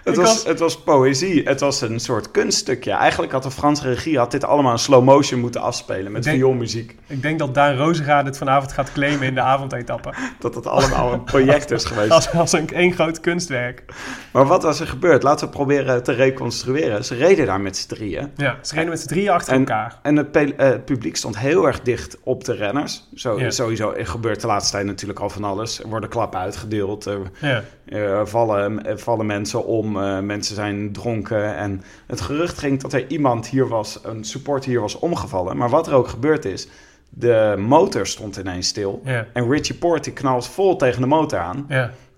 [0.08, 1.44] Het was, was- het was poëzie.
[1.44, 2.92] Het was een soort kunststukje.
[2.92, 6.96] Eigenlijk had de Franse regie had dit allemaal in slow motion moeten afspelen met vioolmuziek.
[7.08, 10.14] Ik denk dat Daan Rozengaard het vanavond gaat claimen in de avondetappe.
[10.40, 12.12] Dat het allemaal een project is geweest.
[12.12, 13.84] Als, als een één groot kunstwerk.
[14.32, 15.24] Maar wat was er gebeurd?
[15.24, 17.06] Laten we proberen te reconstrueren.
[17.06, 18.32] Ze reden daar met z'n drieën.
[18.36, 20.00] Ja, ze reden met z'n drieën achter En, elkaar.
[20.02, 23.08] en het, eh, het publiek stond heel erg dicht op de renners.
[23.16, 23.40] Zo.
[23.50, 25.82] Sowieso gebeurt de laatste tijd natuurlijk al van alles.
[25.84, 27.06] Er worden klappen uitgedeeld.
[27.06, 29.97] Er, vallen, vallen mensen om.
[30.02, 31.56] Eh, mensen zijn dronken.
[31.56, 35.58] En het gerucht ging dat er iemand hier was, een supporter hier was omgevallen.
[35.58, 36.68] Maar wat er ook gebeurd is,
[37.10, 39.02] de motor stond ineens stil.
[39.34, 41.66] En Richie Port die knalt vol tegen de motor aan.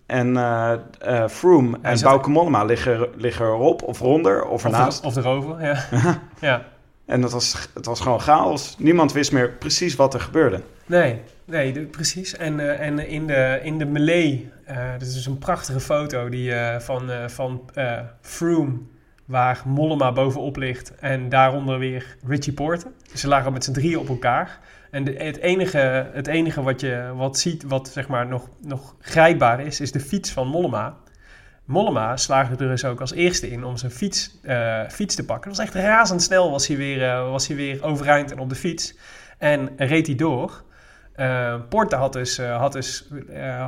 [0.05, 5.01] En eh, Froome en Bauke Mollema liggen, liggen erop of ronder of Of, ernaast.
[5.01, 5.83] er, of erover, ja.
[6.49, 6.65] ja.
[7.09, 8.75] En dat was, het was gewoon chaos.
[8.77, 10.61] Niemand wist meer precies wat er gebeurde.
[10.85, 12.35] Nee, nee precies.
[12.35, 14.49] En, eh, en in de, in de melee,
[14.99, 17.69] dat is een prachtige foto die, eh, van, van
[18.21, 18.77] Froome,
[19.25, 22.91] waar Mollema bovenop ligt en daaronder weer Richie Porte.
[23.13, 24.59] Ze lagen met z'n drieën op elkaar.
[24.91, 29.65] En het enige, het enige wat je wat ziet, wat zeg maar nog, nog grijpbaar
[29.65, 30.97] is, is de fiets van Mollema.
[31.69, 35.49] Mollema slaagde er dus ook als eerste in om zijn fiets, eh, fiets te pakken.
[35.49, 38.55] Dat was echt razendsnel was hij, weer, eh, was hij weer overeind en op de
[38.55, 38.95] fiets.
[39.37, 40.63] En reed hij door.
[41.15, 43.09] Eh Porte had dus, had dus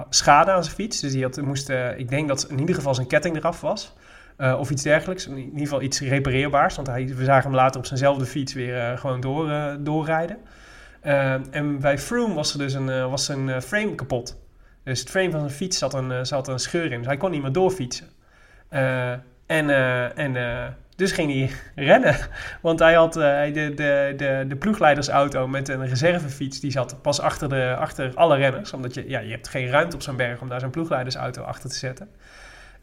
[0.10, 1.00] schade aan zijn fiets.
[1.00, 3.94] Dus die had, moest, ik denk dat in ieder geval zijn ketting eraf was.
[4.38, 5.28] Of iets dergelijks.
[5.28, 6.76] In ieder geval iets repareerbaars.
[6.76, 10.38] Want hij, we zagen hem later op zijnzelfde fiets weer gewoon door, doorrijden.
[11.52, 14.38] En bij Froome was er dus een, was een frame kapot.
[14.84, 16.98] Dus het frame van zijn fiets zat een, eh, zat een scheur in.
[16.98, 18.08] Dus hij kon niet meer doorfietsen.
[18.70, 19.12] Eh,
[19.46, 21.52] en eh, en dus ging hij
[21.88, 22.16] rennen.
[22.62, 26.60] Want hij had de, de, de, de ploegleidersauto met een reservefiets.
[26.60, 28.74] Die zat pas achter, de, achter alle renners.
[28.74, 31.70] Omdat je, ja, je hebt geen ruimte op zo'n berg om daar zo'n ploegleidersauto achter
[31.70, 32.10] te zetten.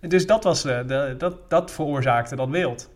[0.00, 2.90] Dus dat, was, de, dat, dat veroorzaakte dat beeld.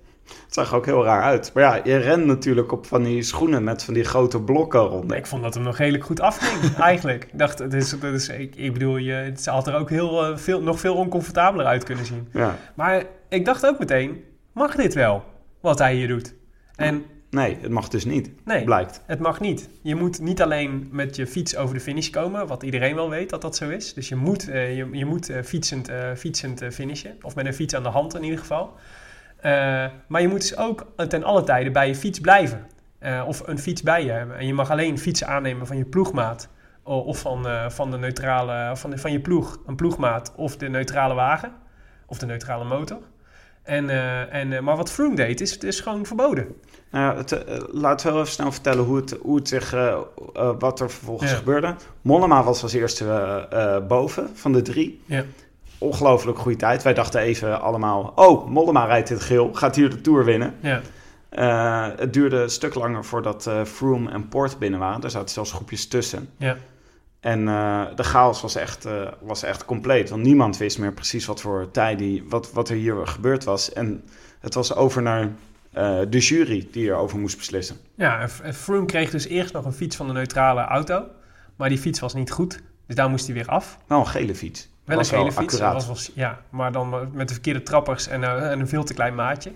[0.45, 1.51] Het zag er ook heel raar uit.
[1.55, 5.13] Maar ja, je rent natuurlijk op van die schoenen met van die grote blokken rond.
[5.13, 7.25] Ik vond dat hem nog redelijk goed afging, eigenlijk.
[7.25, 10.25] Ik dacht, het is, het is, ik, ik bedoel, je, het had er ook heel,
[10.25, 12.29] eh, veel, nog veel oncomfortabeler uit kunnen zien.
[12.33, 12.57] Ja.
[12.75, 15.25] Maar ik dacht ook meteen, mag dit wel,
[15.61, 16.35] wat hij hier doet?
[16.77, 18.31] En Nee, het mag dus niet.
[18.45, 19.03] nee, Blijkt.
[19.07, 19.69] het mag niet.
[19.83, 23.31] Je moet niet alleen met je fiets over de finish komen, wat iedereen wel weet
[23.31, 23.95] dat dat zo is.
[23.95, 27.75] Dus je moet, eh, je, je moet eh, fietsend, fietsend finishen, of met een fiets
[27.75, 28.75] aan de hand in ieder geval.
[29.43, 32.67] Eh, maar je moet dus ook ten alle tijden bij je fiets blijven.
[32.99, 34.39] Eh, of een fiets bij je hebben.
[34.39, 36.49] En je mag alleen fietsen aannemen van je ploegmaat.
[36.83, 40.33] Of van, eh, van, de neutrale, van, de, van je ploeg, een ploegmaat.
[40.37, 41.53] Of de neutrale wagen.
[42.07, 42.99] Of de neutrale motor.
[43.63, 43.91] En,
[44.31, 46.47] en, maar wat Froome deed, is, is gewoon verboden.
[46.91, 49.71] Nou, het, laten we wel even snel vertellen hoe het, hoe het zich,
[50.59, 51.37] wat er vervolgens Ja.
[51.37, 51.75] gebeurde.
[52.01, 55.03] Mollema was als eerste boven van de drie.
[55.07, 55.25] Ja.
[55.83, 56.83] Ongelooflijk goede tijd.
[56.83, 60.55] Wij dachten even allemaal, oh, Mollema rijdt dit geel, gaat hier de Tour winnen.
[60.61, 60.81] Ja,
[61.29, 65.03] Eh, het duurde een stuk langer voordat eh Froome en Port binnen waren.
[65.03, 66.29] Er zaten zelfs groepjes tussen.
[66.37, 66.57] ja.
[67.21, 68.87] En eh, de chaos was echt,
[69.21, 70.11] was echt compleet.
[70.11, 73.73] Want niemand wist meer precies wat voor tijd die, wat, wat er hier gebeurd was.
[73.73, 74.05] En
[74.41, 75.31] het was over naar
[76.09, 77.77] de jury die erover moest beslissen.
[77.95, 81.05] ja en Froome kreeg dus eerst nog een fiets van de neutrale auto.
[81.57, 82.61] Maar die fiets was niet goed.
[82.87, 83.79] Dus daar moest hij weer af.
[83.87, 84.69] Wel een gele fiets.
[84.85, 85.59] Wel een gele fiets.
[85.59, 89.15] was, ja, maar dan met de verkeerde trappers en, eh, en een veel te klein
[89.15, 89.53] maatje.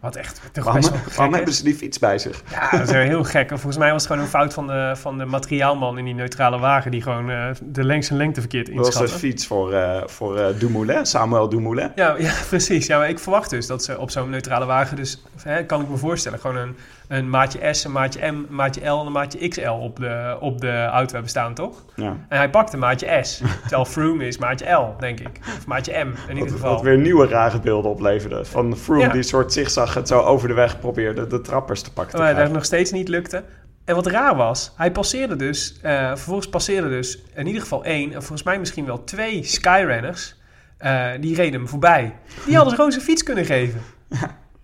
[0.00, 2.42] Wat echt toch Waarom, best wel gek waarom hebben ze die fiets bij zich?
[2.50, 3.50] Ja, dat is heel gek.
[3.50, 6.14] En volgens mij was het gewoon een fout van de, van de materiaalman in die
[6.14, 6.90] neutrale wagen...
[6.90, 9.12] die gewoon eh, de lengte en lengte verkeerd Dat was inschatte.
[9.12, 11.92] een fiets voor, eh, voor Dumoulin, Samuel Dumoulin.
[11.94, 12.86] Ja, ja, precies.
[12.86, 14.96] Ja, maar ik verwacht dus dat ze op zo'n neutrale wagen...
[14.96, 16.76] dus hè, kan ik me voorstellen, gewoon een,
[17.08, 20.36] een maatje S, een maatje M, een maatje L en een maatje XL op de,
[20.40, 21.84] op de auto hebben staan, toch?
[21.96, 22.16] Ja.
[22.28, 23.42] En hij pakt een maatje S.
[23.60, 25.38] Terwijl Froome is maatje L, denk ik.
[25.58, 26.72] Of maatje M, in ieder Wat, geval.
[26.72, 28.44] wat weer nieuwe rare beelden opleverde.
[28.44, 29.08] Van Froome Ja.
[29.12, 32.26] die soort zigzag het zo over de weg probeerde de trappers te pakken te Maar
[32.26, 32.54] dat krijgen.
[32.56, 33.44] nog steeds niet lukte.
[33.84, 38.12] En wat raar was, hij passeerde dus, eh, vervolgens passeerde dus in ieder geval één,
[38.12, 40.36] en volgens mij misschien wel twee Skyrunners,
[40.78, 42.14] eh, die reden hem voorbij.
[42.46, 43.80] Die hadden gewoon zijn fiets kunnen geven.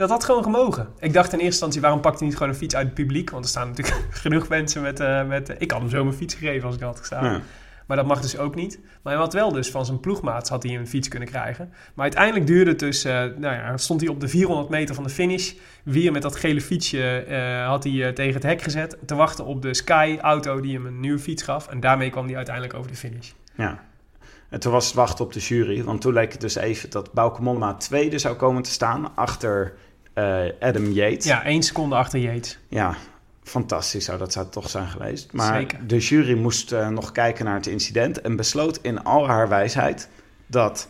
[0.01, 0.89] Dat had gewoon gemogen.
[0.99, 3.31] Ik dacht in eerste instantie, waarom pakt hij niet gewoon een fiets uit het publiek?
[3.31, 5.01] Want er staan natuurlijk genoeg mensen met...
[5.01, 7.25] eh, met eh, ik had hem zo mijn fiets gegeven als ik had gestaan.
[7.25, 7.41] Ja.
[7.87, 8.79] Maar dat mag dus ook niet.
[9.03, 11.73] Maar hij had wel dus van zijn ploegmaats had hij een fiets kunnen krijgen.
[11.95, 13.05] Maar uiteindelijk duurde het dus...
[13.05, 15.53] eh, nou ja, stond hij op de 400 meter van de finish.
[15.85, 17.25] Weer met dat gele fietsje
[17.67, 18.97] had hij tegen het hek gezet.
[19.07, 21.69] Te wachten op de Sky-auto die hem een nieuwe fiets gaf.
[21.69, 23.31] En daarmee kwam hij uiteindelijk over de finish.
[23.55, 23.81] Ja.
[24.49, 25.85] En toen was het wachten op de jury.
[25.85, 29.17] Want toen leek het dus even dat Bauke Mollema tweede zou komen te staan.
[29.17, 29.75] Achter
[30.61, 31.25] Adam Yates.
[31.25, 32.59] Ja, één seconde achter Yates.
[32.69, 32.97] Ja,
[33.43, 35.33] fantastisch zou dat zou toch zijn geweest.
[35.33, 35.87] Maar Zeker.
[35.87, 40.09] de jury moest eh, nog kijken naar het incident en besloot in al haar wijsheid
[40.47, 40.89] dat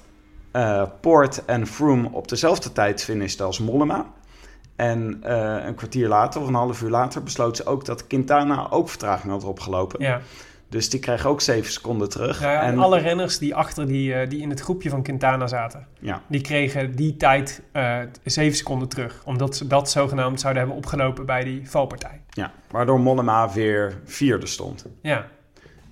[0.51, 4.07] eh Poort en Froome op dezelfde tijd finishten als Mollema.
[4.77, 8.71] En eh, een kwartier later of een half uur later besloot ze ook dat Quintana
[8.71, 10.05] ook vertraging had opgelopen.
[10.05, 10.21] Ja.
[10.71, 12.41] Dus die kreeg ook zeven seconden terug.
[12.41, 15.47] Ja, en en alle renners die achter die, eh, die in het groepje van Quintana
[15.47, 15.87] zaten...
[16.01, 19.23] ja, die kregen die tijd eh zeven seconden terug.
[19.25, 22.21] Omdat ze dat zogenaamd zouden hebben opgelopen bij die valpartij.
[22.31, 24.87] ja, waardoor Mollema weer vierde stond.
[25.03, 25.27] Ja,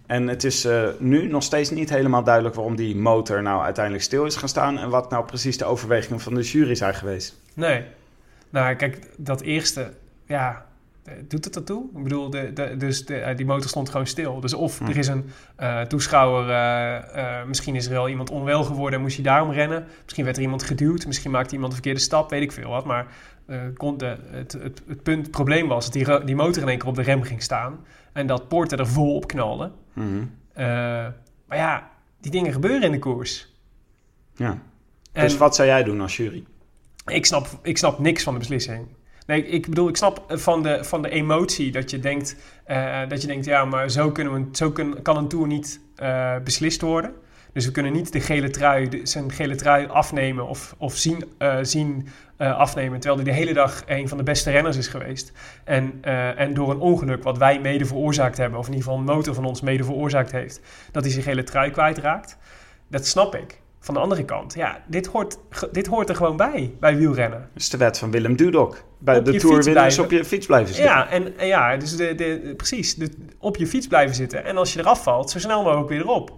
[0.07, 4.05] En het is eh, nu nog steeds niet helemaal duidelijk waarom die motor nou uiteindelijk
[4.05, 4.79] stil is gaan staan.
[4.79, 7.41] En wat nou precies de overwegingen van de jury zijn geweest.
[7.55, 7.85] Nee.
[8.51, 9.93] Nou, kijk, dat eerste,
[10.27, 10.67] ja,
[11.29, 11.85] doet het ertoe?
[11.97, 14.41] Ik bedoel, de, de, dus de, eh, die motor stond gewoon stil.
[14.41, 18.95] Dus of er is een eh, toeschouwer, eh, misschien is er wel iemand onwel geworden
[18.95, 19.87] en moest hij daarom rennen.
[20.03, 22.85] Misschien werd er iemand geduwd, misschien maakte iemand een verkeerde stap, weet ik veel wat.
[22.85, 23.07] Maar
[23.77, 26.79] kon de, het, het, het, punt, het probleem was dat die, die motor in één
[26.79, 27.79] keer op de rem ging staan.
[28.13, 29.71] En dat Porter er vol op knalde.
[29.93, 30.25] Mhm.
[31.47, 31.91] Maar ja,
[32.21, 33.55] die dingen gebeuren in de koers.
[34.35, 34.59] Ja.
[35.13, 36.45] En- Dus wat zou jij doen als jury?
[37.07, 38.87] Ik snap, ik snap niks van de beslissing.
[39.29, 43.21] Nee, ik bedoel, ik snap van de, van de emotie dat je denkt, eh, dat
[43.21, 47.15] je denkt, ja, maar zo, kunnen we, zo kan een tour niet eh, beslist worden.
[47.53, 51.59] Dus we kunnen niet de gele trui, zijn gele trui afnemen of, of zien, eh,
[51.63, 55.33] zien eh, afnemen, terwijl hij de hele dag een van de beste renners is geweest.
[55.65, 59.01] En, eh, en door een ongeluk wat wij mede veroorzaakt hebben, of in ieder geval
[59.01, 60.61] een motor van ons mede veroorzaakt heeft,
[60.93, 62.37] dat hij zijn gele trui kwijtraakt.
[62.89, 63.61] Dat snap ik.
[63.81, 65.39] Van de andere kant, ja, dit hoort,
[65.73, 67.41] dit hoort er gewoon bij, bij wielrennen.
[67.53, 68.83] Dat is de wet van Willem Dudok.
[68.99, 70.05] Bij Op de Tour winners blijven.
[70.05, 70.95] op je fiets blijven zitten.
[70.95, 74.45] Ja, en, en ja, dus de, de, precies, de, op je fiets blijven zitten.
[74.45, 76.33] En als je eraf valt, zo snel mogelijk weer erop.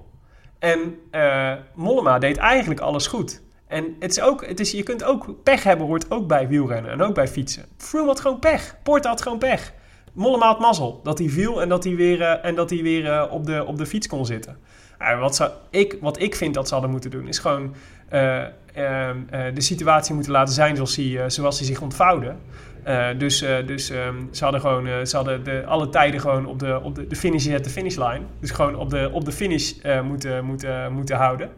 [0.59, 3.43] En eh, Mollema deed eigenlijk alles goed.
[3.67, 6.91] En het is ook, het is, je kunt ook pech hebben, hoort ook bij wielrennen
[6.91, 7.65] en ook bij fietsen.
[7.77, 8.77] Froome had gewoon pech.
[8.83, 9.73] Porta had gewoon pech.
[10.13, 13.07] Mollema had mazzel dat hij viel en dat hij weer, eh, en dat hij weer
[13.13, 14.59] eh, op, de, op de fiets kon zitten.
[15.01, 17.75] Nou, wat, zou, ik, wat ik vind dat ze hadden moeten doen, is gewoon
[18.09, 18.39] eh,
[18.75, 22.35] ehm, eh, de situatie moeten laten zijn zoals hij, eh, zoals hij zich ontvouwde.
[22.83, 26.47] Eh, dus eh, dus ehm, ze hadden gewoon eh, ze hadden de, alle tijden gewoon
[26.47, 28.27] op de, op de, de finish at de finishlijn.
[28.41, 31.51] Dus gewoon op de, op de finish eh, moeten, moeten, moeten houden.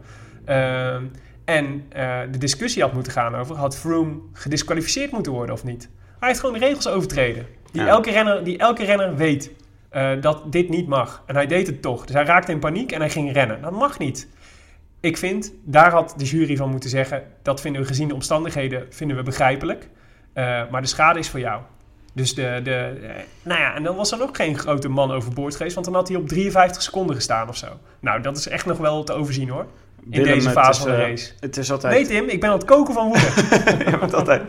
[0.45, 1.03] Ehm,
[1.45, 5.89] en eh, de discussie had moeten gaan over: had Froome gedisqualificeerd moeten worden of niet?
[6.19, 7.45] Hij heeft gewoon de regels overtreden.
[7.71, 7.87] Die, Ja.
[7.87, 9.51] elke, renner, die elke renner weet
[9.93, 11.23] eh, dat dit niet mag.
[11.25, 12.05] En hij deed het toch.
[12.05, 13.61] Dus hij raakte in paniek en hij ging rennen.
[13.61, 14.27] Dat mag niet.
[14.99, 17.23] Ik vind, daar had de jury van moeten zeggen...
[17.41, 19.89] dat vinden we gezien de omstandigheden vinden we begrijpelijk.
[20.33, 21.61] Eh, maar de schade is voor jou.
[22.13, 23.09] Dus de, de, eh,
[23.43, 25.73] nou ja, en dan was er nog geen grote man overboord geweest...
[25.73, 27.67] want dan had hij op 53 seconden gestaan of zo.
[27.99, 29.67] Nou, dat is echt nog wel te overzien hoor.
[30.09, 31.31] In deze fase is, van de eh, race.
[31.39, 31.93] Het is altijd...
[31.93, 33.21] Nee Tim, ik ben aan het koken van woede.
[33.91, 34.41] je, bent altijd,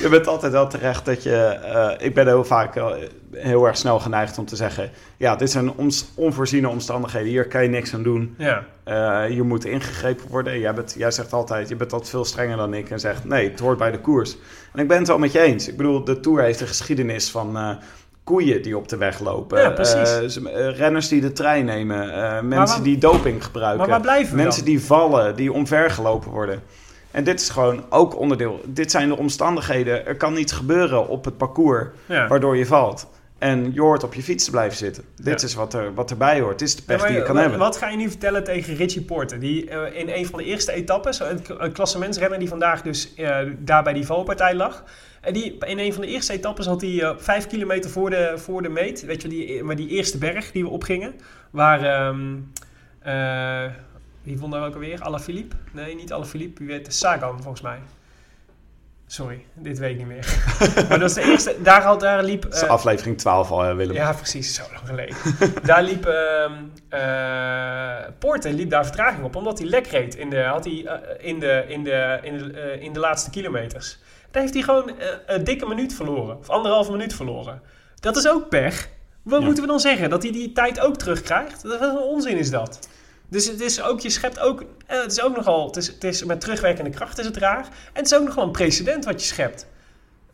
[0.00, 1.36] je bent altijd wel terecht dat je...
[1.36, 2.86] eh, ik ben heel vaak eh,
[3.32, 4.90] heel erg snel geneigd om te zeggen...
[5.16, 7.28] Ja, dit zijn ons, onvoorziene omstandigheden.
[7.28, 8.34] Hier kan je niks aan doen.
[8.38, 8.64] ja.
[9.28, 10.58] Hier moet ingegrepen worden.
[10.58, 12.90] Jij, bent, jij zegt altijd, je bent altijd veel strenger dan ik.
[12.90, 14.36] En zegt, nee, het hoort bij de koers.
[14.72, 15.68] En ik ben het wel met je eens.
[15.68, 17.78] Ik bedoel, de Tour heeft een geschiedenis van...
[18.24, 19.60] koeien die op de weg lopen.
[19.62, 20.36] Ja, precies.
[20.36, 22.12] Eh, eh, renners die de trein nemen.
[22.14, 23.88] eh, mensen waar- die doping gebruiken.
[23.88, 24.72] Maar blijven we Mensen dan?
[24.74, 26.62] die vallen, die omvergelopen worden.
[27.10, 28.60] En dit is gewoon ook onderdeel.
[28.66, 30.06] Dit zijn de omstandigheden.
[30.06, 32.26] Er kan niets gebeuren op het parcours Ja.
[32.26, 33.06] waardoor je valt.
[33.38, 35.04] En je hoort op je fiets te blijven zitten.
[35.16, 35.46] Dit Ja.
[35.46, 36.58] is wat, er, wat erbij hoort.
[36.58, 37.60] Dit is de pech Ja, maar die je kan wat- hebben.
[37.60, 39.40] Wat ga je nu vertellen tegen Richie Porter?
[39.40, 43.14] Die in een van de eerste etappes, een, een klassementsrenner die vandaag dus
[43.58, 44.84] daar bij die valpartij lag.
[45.22, 48.32] En die, in een van de eerste etappes had hij eh, vijf kilometer voor de,
[48.36, 49.04] voor de meet.
[49.04, 51.14] Weet je, die, maar die eerste berg die we opgingen.
[51.50, 52.36] Waar, ehm
[52.98, 53.70] eh,
[54.22, 55.02] wie vond daar ook alweer?
[55.02, 55.56] Alaphilippe?
[55.72, 56.64] Nee, niet Alaphilippe.
[56.64, 56.94] Wie weet?
[56.94, 57.78] Sagan volgens mij.
[59.12, 60.42] Sorry, dit weet ik niet meer.
[60.88, 61.56] maar dat is de eerste.
[61.62, 62.44] Daar, had, daar liep.
[62.44, 63.94] Eh, aflevering 12 al, hè, Willem.
[63.94, 65.16] ja, precies, zo lang geleden.
[65.70, 66.50] daar liep eh,
[68.18, 71.38] Poorten liep daar vertraging op, omdat hij lek reed in de, had hij, eh, in
[71.38, 73.98] de, in de, in de, eh, in de laatste kilometers.
[74.30, 77.62] Daar heeft hij gewoon eh, een dikke minuut verloren, of anderhalve minuut verloren.
[78.00, 78.88] Dat is ook pech.
[79.22, 79.44] Wat Ja.
[79.44, 80.10] moeten we dan zeggen?
[80.10, 81.62] Dat hij die tijd ook terugkrijgt?
[81.62, 82.88] Wat een onzin is dat.
[83.32, 86.04] Dus het is ook, je schept ook, eh, het is ook nogal, het is, het
[86.04, 87.64] is met terugwerkende kracht is het raar.
[87.64, 89.66] En het is ook nogal een precedent wat je schept.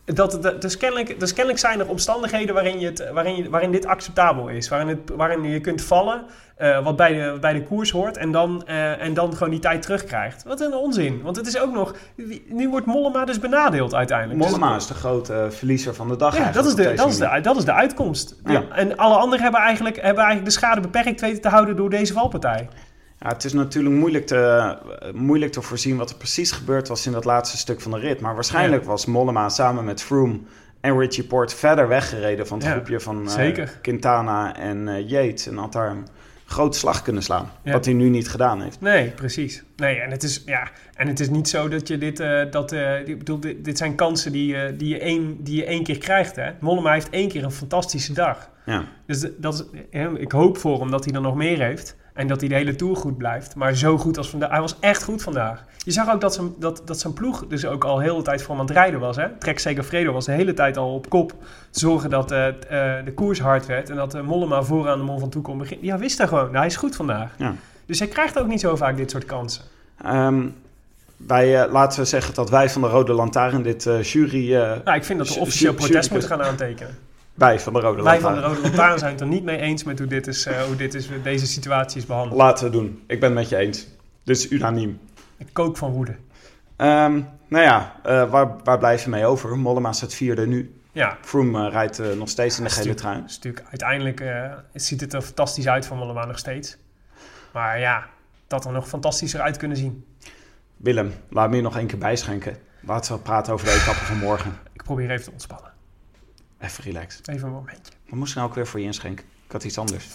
[0.04, 3.70] Dat, dat, dus, kennelijk, dus kennelijk zijn er omstandigheden waarin, je het, waarin, je, waarin
[3.70, 4.68] dit acceptabel is.
[4.68, 6.24] Waarin, het, waarin je kunt vallen,
[6.56, 9.60] eh, wat bij de, bij de koers hoort, en dan, eh, en dan gewoon die
[9.60, 10.42] tijd terugkrijgt.
[10.42, 11.22] Wat een onzin.
[11.22, 11.94] Want het is ook nog...
[12.46, 14.40] Nu wordt Mollema dus benadeeld uiteindelijk.
[14.40, 17.18] Dus- Mollema is de grote verliezer van de dag ja, dat is, de, dat, is
[17.18, 18.36] de, dat is de uitkomst.
[18.44, 21.90] Ja, En alle anderen hebben eigenlijk, hebben eigenlijk de schade beperkt weten te houden door
[21.90, 22.68] deze valpartij.
[23.20, 24.76] Ja, het is natuurlijk moeilijk te,
[25.14, 28.20] moeilijk te voorzien wat er precies gebeurd was in dat laatste stuk van de rit.
[28.20, 30.38] Maar waarschijnlijk was Mollema samen met Froome
[30.80, 33.66] en Richie Port verder weggereden van het Ja, groepje van eh.
[33.82, 35.46] Quintana en eh, Yates.
[35.46, 36.06] En had daar een
[36.44, 37.50] grote slag kunnen slaan.
[37.62, 37.72] Ja.
[37.72, 38.80] Wat hij nu niet gedaan heeft.
[38.80, 39.62] Nee, precies.
[39.76, 42.20] Nee, en het is, ja, en het is niet zo dat je dit...
[42.20, 42.72] eh, dat,
[43.04, 46.36] ik bedoel, dit, dit zijn kansen die, die, je één, die je één keer krijgt.
[46.36, 46.50] Hè?
[46.60, 48.50] Mollema heeft één keer een fantastische dag.
[48.66, 48.84] Ja.
[49.06, 49.80] Dus dat is,
[50.18, 51.96] ik hoop voor hem dat hij er nog meer heeft.
[52.18, 53.54] En dat hij de hele Tour goed blijft.
[53.54, 54.50] Maar zo goed als vandaag.
[54.50, 55.64] Hij was echt goed vandaag.
[55.84, 58.42] Je zag ook dat zijn, dat, dat zijn ploeg dus ook al heel de tijd
[58.42, 59.16] voor hem aan het rijden was.
[59.16, 59.28] Hè?
[59.38, 61.34] Trek Segafredo was de hele tijd al op kop.
[61.70, 63.90] Te zorgen dat eh, eh, de koers hard werd.
[63.90, 65.86] En dat eh, Mollema vooraan de Mont van toe kon beginnen.
[65.86, 66.44] Ja, wist hij gewoon.
[66.44, 67.34] Nou, hij is goed vandaag.
[67.36, 67.54] Ja.
[67.86, 69.62] Dus hij krijgt ook niet zo vaak dit soort kansen.
[70.02, 70.46] Ehm,
[71.16, 74.52] wij, laten we zeggen dat wij van de Rode Lantaarn dit jury...
[74.52, 76.96] Nou, ik vind dat we officieel protest moeten gaan aantekenen.
[77.38, 78.56] Wij van de Rode Wij van de Lantaarn.
[78.62, 80.94] Rode Lantaarn zijn het er niet mee eens met hoe, dit is, eh, hoe dit
[80.94, 82.40] is, deze situatie is behandeld.
[82.40, 83.02] Laten we doen.
[83.06, 83.86] Ik ben het met je eens.
[84.24, 85.00] Dit is unaniem.
[85.36, 86.16] Ik kook van woede.
[86.76, 89.58] Ehm, nou ja, eh, waar, waar blijf je mee over?
[89.58, 90.72] Mollema staat vierde nu.
[90.92, 93.22] Ja, Froome eh, rijdt nog steeds in de gele stu- trui.
[93.22, 94.24] Dus natuurlijk, uiteindelijk
[94.72, 96.76] ziet het er fantastisch uit van Mollema nog steeds.
[97.52, 98.06] Maar ja,
[98.46, 100.04] dat er nog fantastischer uit kunnen zien.
[100.76, 102.56] Willem, laat me je nog één keer bijschenken.
[102.80, 104.58] Laten we praten over de etappe van morgen.
[104.72, 105.70] Ik probeer even te ontspannen.
[106.60, 107.20] Even relax.
[107.24, 107.92] Even een momentje.
[108.08, 109.24] Wat moest nou ook weer voor je inschenken?
[109.46, 110.08] Ik had iets anders.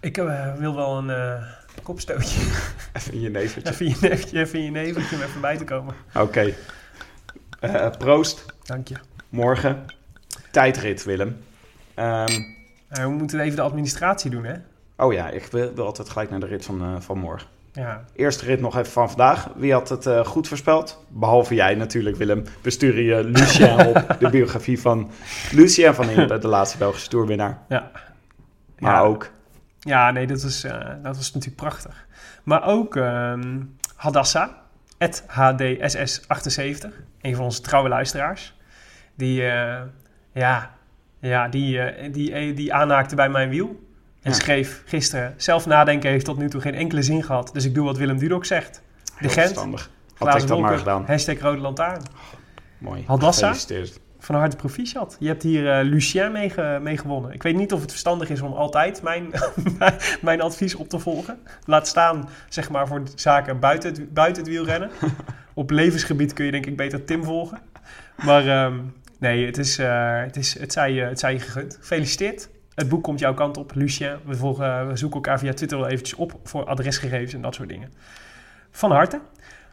[0.00, 1.42] Ik eh, wil wel een eh,
[1.82, 2.40] kopstootje.
[2.92, 3.72] Even in je nevertje.
[3.72, 5.94] even in je neefje, even in je neveltje om even bij te komen.
[6.14, 6.54] Oké.
[7.60, 8.44] Eh, proost.
[8.62, 8.94] Dank je.
[9.28, 9.84] Morgen.
[10.50, 11.38] Tijdrit, Willem.
[11.94, 12.42] Ehm,
[12.88, 14.54] we moeten even de administratie doen, hè?
[14.96, 17.48] oh ja, ik wil, wil altijd gelijk naar de rit van, van morgen.
[17.76, 19.48] Ja, Eerste rit nog even van vandaag.
[19.56, 21.04] Wie had het eh, goed voorspeld?
[21.08, 22.44] Behalve jij natuurlijk, Willem.
[22.62, 24.06] We sturen je Lucien op.
[24.20, 25.10] De biografie van
[25.52, 27.58] Lucien van Impe, de laatste Belgische toerwinnaar.
[27.68, 27.90] ja.
[28.78, 29.00] Maar Ja.
[29.00, 29.30] ook
[29.80, 32.06] Ja, nee, dat was, eh, dat was natuurlijk prachtig.
[32.44, 33.62] Maar ook ehm
[33.96, 34.62] Hadassa,
[34.98, 36.88] het HDSS78,
[37.20, 38.54] een van onze trouwe luisteraars.
[39.14, 39.80] Die, eh,
[40.32, 40.74] ja,
[41.20, 43.85] ja, die, die, die aanhaakte bij mijn wiel.
[44.26, 44.38] En Ja.
[44.38, 47.50] schreef gisteren, zelf nadenken heeft tot nu toe geen enkele zin gehad.
[47.52, 48.82] Dus ik doe wat Willem Dudok zegt.
[49.16, 49.56] heel Gent.
[50.18, 51.04] Had ik dat maar gedaan.
[51.06, 52.02] Hashtag Rode Lantaarn.
[52.78, 53.04] Mooi.
[53.06, 53.46] Hadassa?
[53.52, 54.00] Gefeliciteerd.
[54.18, 55.16] Van harte proficiat.
[55.18, 57.32] Je hebt hier eh, Lucien mee, ge- mee gewonnen.
[57.32, 59.30] Ik weet niet of het verstandig is om altijd mijn,
[60.22, 61.38] mijn advies op te volgen.
[61.64, 64.90] Laat staan, zeg maar, voor zaken buiten het, buiten het wielrennen.
[65.54, 67.58] op levensgebied kun je denk ik beter Tim volgen.
[68.24, 68.74] Maar ehm,
[69.18, 71.76] nee, het, is, eh, het, is, het, zij, je- het zij je gegund.
[71.80, 72.48] Gefeliciteerd.
[72.76, 74.10] Het boek komt jouw kant op, Lucien.
[74.24, 77.68] We, volgen, we zoeken elkaar via Twitter wel eventjes op voor adresgegevens en dat soort
[77.68, 77.92] dingen.
[78.70, 79.20] Van harte.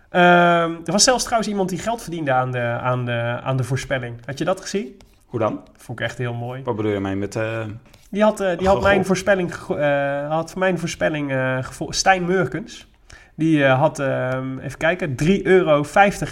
[0.09, 3.63] Ehm, er was zelfs trouwens iemand die geld verdiende aan de, aan, de, aan de
[3.63, 4.15] voorspelling.
[4.25, 4.97] Had je dat gezien?
[5.25, 5.61] Hoe dan?
[5.77, 6.63] Vond ik echt heel mooi.
[6.63, 7.35] Wat bedoel je mee met...
[7.35, 7.65] eh,
[8.09, 8.83] Die had, eh, die had Gegokt.
[8.83, 12.87] mijn voorspelling, eh, had mijn voorspelling eh, gevo- Stijn Murkens.
[13.35, 15.85] Die eh, had, ehm, even kijken, 3,50 euro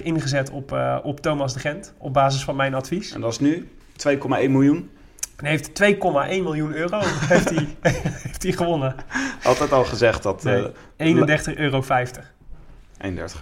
[0.04, 1.94] ingezet op, eh, op Thomas de Gent.
[1.98, 3.14] Op basis van mijn advies.
[3.14, 4.90] en dat is nu 2,1 miljoen.
[5.42, 5.98] En heeft 2,1
[6.44, 7.68] miljoen euro heeft hij,
[8.24, 8.96] heeft hij gewonnen.
[9.44, 10.44] Altijd al gezegd dat...
[10.44, 10.72] Nee.
[10.98, 11.82] eh 31,50 euro.
[11.82, 11.90] 31,50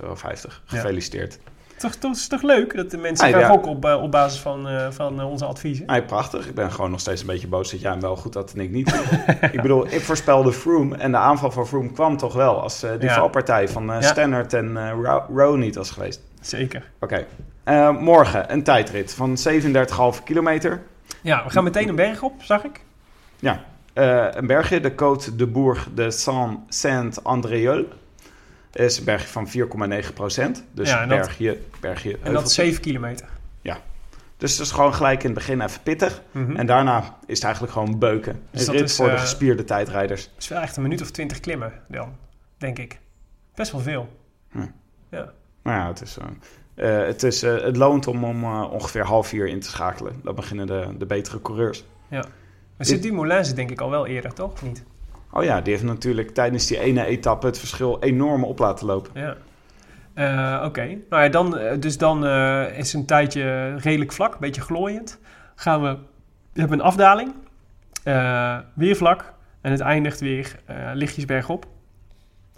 [0.01, 0.15] euro.
[0.15, 0.49] Ja.
[0.65, 1.39] Gefeliciteerd.
[1.77, 3.47] Toch, toch, is toch leuk dat de mensen gaan ja.
[3.49, 5.85] gokken op, eh, op basis van, eh, van eh, onze adviezen?
[5.85, 6.47] Nee, prachtig.
[6.47, 8.59] Ik ben gewoon nog steeds een beetje boos dat jij hem wel goed had en
[8.59, 9.01] ik niet.
[9.51, 12.91] ik bedoel, ik voorspelde Froome en de aanval van Froome kwam toch wel als eh,
[12.99, 13.15] die Ja.
[13.15, 14.07] valpartij van eh Ja.
[14.07, 16.21] Stannard en eh Ro- Rowe niet was geweest.
[16.41, 16.91] Zeker.
[16.99, 17.25] Oké.
[17.63, 20.81] Eh, morgen een tijdrit van 37,5 kilometer.
[21.21, 22.81] Ja, we gaan meteen een berg op, zag ik.
[23.39, 27.85] Ja, eh, een bergje, de Côte de Bourg de Saint- Saint-Andréol.
[28.73, 30.63] Is een bergje van 4,9 procent.
[30.71, 32.61] Dus Ja, dat- bergje, bergje, En dat is heuveltje.
[32.63, 33.27] 7 kilometer.
[34.37, 36.21] Dus het is gewoon gelijk in het begin even pittig.
[36.31, 36.55] Mhm.
[36.55, 38.41] En daarna is het eigenlijk gewoon beuken.
[38.51, 40.21] Dus een dat rit is, voor de eh, gespierde tijdrijders.
[40.23, 42.15] Het is wel echt een minuut of 20 klimmen dan,
[42.57, 42.99] denk ik.
[43.55, 44.09] Best wel veel.
[44.51, 44.59] Hm.
[45.09, 45.31] Ja.
[45.63, 46.25] Nou ja, het, is, eh,
[46.79, 50.13] eh, het, is, eh, het loont om om eh, ongeveer half vier in te schakelen.
[50.23, 51.83] Dan beginnen de, de betere coureurs.
[52.09, 54.51] Maar zit Dumoulin zit denk ik al wel eerder, toch?
[54.51, 54.83] Of niet?
[55.31, 59.11] Oh ja, die heeft natuurlijk tijdens die ene etappe het verschil enorm op laten lopen.
[59.13, 59.35] Ja.
[60.65, 62.25] Oké, nou ja, dan, dus dan
[62.75, 65.19] is een tijdje redelijk vlak, een beetje glooiend.
[65.55, 65.97] Gaan we,
[66.53, 67.33] we hebben een afdaling,
[68.73, 70.55] weer vlak en het eindigt weer
[70.93, 71.65] lichtjes bergop.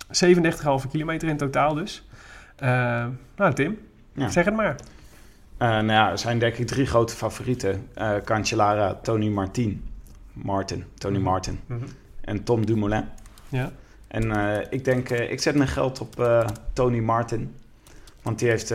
[0.07, 2.07] 37,5 kilometer in totaal dus.
[3.35, 3.77] Nou Tim,
[4.13, 4.29] Ja.
[4.29, 4.75] zeg het maar.
[5.57, 7.87] Eh, nou ja, er zijn denk ik drie grote favorieten.
[7.93, 9.89] eh Cancellara, Tony Martin,
[10.33, 11.85] Martin, Tony Martin Mhm.
[12.21, 13.05] en Tom Dumoulin.
[13.49, 13.71] Ja.
[14.07, 16.43] En eh, ik denk, ik zet mijn geld op
[16.73, 17.55] Tony Martin.
[18.21, 18.69] Want die heeft,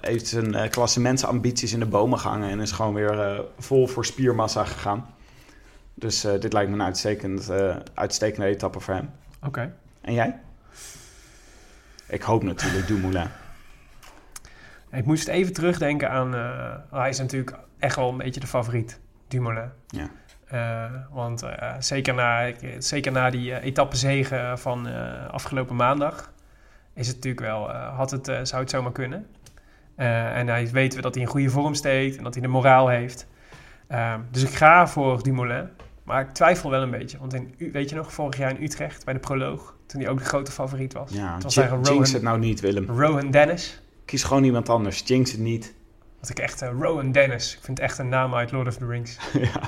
[0.00, 5.06] heeft zijn klassementsambities in de bomen gehangen en is gewoon weer vol voor spiermassa gegaan.
[5.94, 7.50] Dus dit lijkt me een uitstekend,
[7.94, 9.10] uitstekende etappe voor hem.
[9.46, 9.74] Oké.
[10.00, 10.38] En jij?
[12.08, 13.26] Ik hoop natuurlijk Dumoulin.
[14.92, 16.34] Ik moest even terugdenken aan...
[16.34, 19.70] eh, hij is natuurlijk echt wel een beetje de favoriet, Dumoulin.
[19.86, 20.10] Ja.
[20.46, 24.88] Eh, want eh, zeker, na, zeker na die uh, etappezege van
[25.30, 26.32] afgelopen maandag...
[26.94, 27.70] is het natuurlijk wel...
[27.70, 29.26] had het, zou het zomaar kunnen.
[29.96, 32.16] En hij weten we dat hij in goede vorm steekt...
[32.16, 33.26] en dat hij de moraal heeft.
[33.86, 35.68] Eh, dus ik ga voor Dumoulin.
[36.04, 37.18] Maar ik twijfel wel een beetje.
[37.18, 39.74] Want in, weet je nog, vorig jaar in Utrecht bij de proloog...
[39.86, 41.12] toen hij ook de grote favoriet was.
[41.12, 42.86] Ja, het was eigenlijk Rowan, het nou niet, Willem.
[42.86, 43.82] Rowan Dennis...
[44.10, 45.02] Kies gewoon iemand anders.
[45.04, 45.74] Jinx het niet.
[46.20, 47.52] Wat ik echt, eh, Rowan Dennis.
[47.56, 49.18] Ik vind het echt een naam uit Lord of the Rings.
[49.32, 49.60] ja.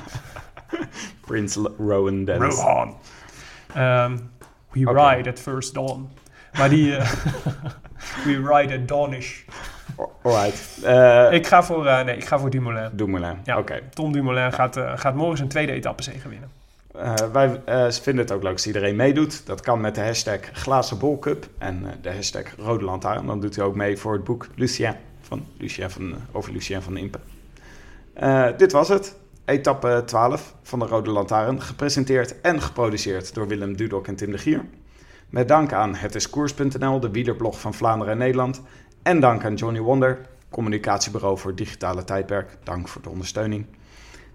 [1.20, 2.54] Prins L- Rowan Dennis.
[2.54, 2.96] Rohan.
[3.74, 4.16] Ehm,
[4.70, 6.08] we ride at first dawn.
[6.58, 6.96] Maar die...
[6.96, 7.10] eh,
[8.24, 9.40] we ride at dawnish.
[10.22, 10.78] Alright.
[10.84, 12.90] Eh Ik ga voor, nee, ik ga voor Dumoulin.
[12.92, 13.38] Dumoulin.
[13.44, 13.58] Ja.
[13.58, 13.80] Oké.
[13.94, 16.50] Tom Dumoulin gaat, gaat morgen zijn tweede etappe zegen winnen.
[16.92, 19.46] Eh, wij eh, vinden het ook leuk als iedereen meedoet.
[19.46, 23.26] Dat kan met de hashtag glazenbolcup en eh, de hashtag rode lantaarn.
[23.26, 26.96] Dan doet u ook mee voor het boek Lucien van Lucien van, over Lucien van
[26.96, 27.18] Impe.
[28.56, 29.20] Dit was het.
[29.44, 31.62] Etappe 12 van de Rode Lantaarn.
[31.62, 34.64] Gepresenteerd en geproduceerd door Willem Dudok en Tim de Gier.
[35.30, 38.62] Met dank aan hetiskoers.nl, de wielerblog van Vlaanderen en Nederland.
[39.02, 40.20] En dank aan Johnny Wonder,
[40.50, 42.56] communicatiebureau voor digitale tijdperk.
[42.64, 43.66] Dank voor de ondersteuning.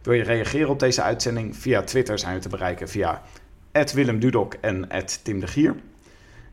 [0.08, 1.58] Wil je reageren op deze uitzending?
[1.58, 3.22] Via Twitter zijn we te bereiken via
[3.94, 4.88] Willem Dudok en
[5.24, 5.76] Tim de Gier.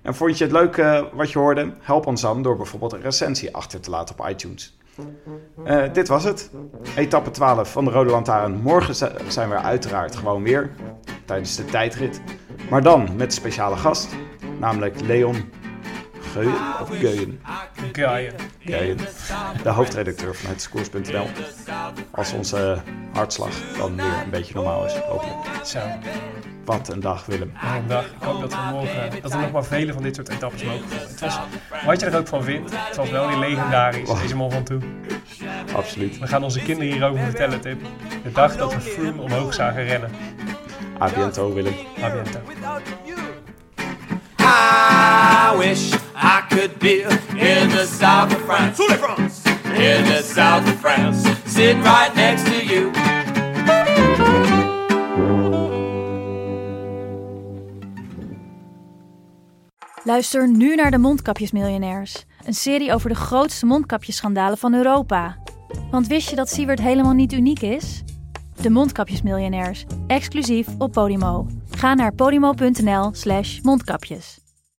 [0.02, 1.72] En vond je het leuk eh, wat je hoorde?
[1.80, 4.78] Help ons dan door bijvoorbeeld een recensie achter te laten op iTunes.
[5.64, 6.50] Eh, dit was het.
[6.96, 8.54] Etappe 12 van de Rode Lantaarn.
[8.62, 10.70] Morgen zi- zijn we er uiteraard gewoon weer
[11.24, 12.20] tijdens de tijdrit.
[12.70, 14.14] Maar dan met een speciale gast,
[14.58, 15.44] namelijk Leon
[16.34, 16.54] Geuyen.
[16.80, 16.88] Of
[17.92, 18.34] Geuyen.
[18.64, 18.98] Geuyen.
[19.62, 21.26] De hoofdredacteur van hetiskoers.nl.
[22.10, 22.76] Als onze
[23.12, 25.36] hartslag dan weer een beetje normaal is, hopelijk.
[25.64, 25.78] Zo,
[26.64, 27.52] Wat een dag, Willem.
[27.62, 28.04] wat een dag.
[28.04, 30.88] Ik hoop dat we morgen, dat er nog maar vele van dit soort etappes mogen
[30.88, 31.08] volgen.
[31.08, 31.38] Het was,
[31.86, 34.80] wat je er ook van vindt, het was wel weer legendarisch, deze man van toe.
[35.74, 36.18] Absoluut.
[36.18, 37.78] We gaan onze kinderen hierover vertellen, Tim.
[38.22, 40.10] De dag dat we Froome omhoog zagen rennen.
[41.00, 41.74] A biento, Willem.
[42.02, 42.40] A biento.
[44.38, 48.78] I wish I could be in the south of France.
[49.74, 51.24] In the south of France.
[51.46, 52.90] Sitting right next to you.
[60.04, 62.24] Luister nu naar de Mondkapjesmiljonairs.
[62.44, 65.36] Een serie over de grootste mondkapjesschandalen van Europa.
[65.90, 68.02] Want wist je dat Siewert helemaal niet uniek is?
[68.60, 71.46] De Mondkapjesmiljonairs, exclusief op Podimo.
[71.70, 74.43] Ga naar podimo.nl slash mondkapjes.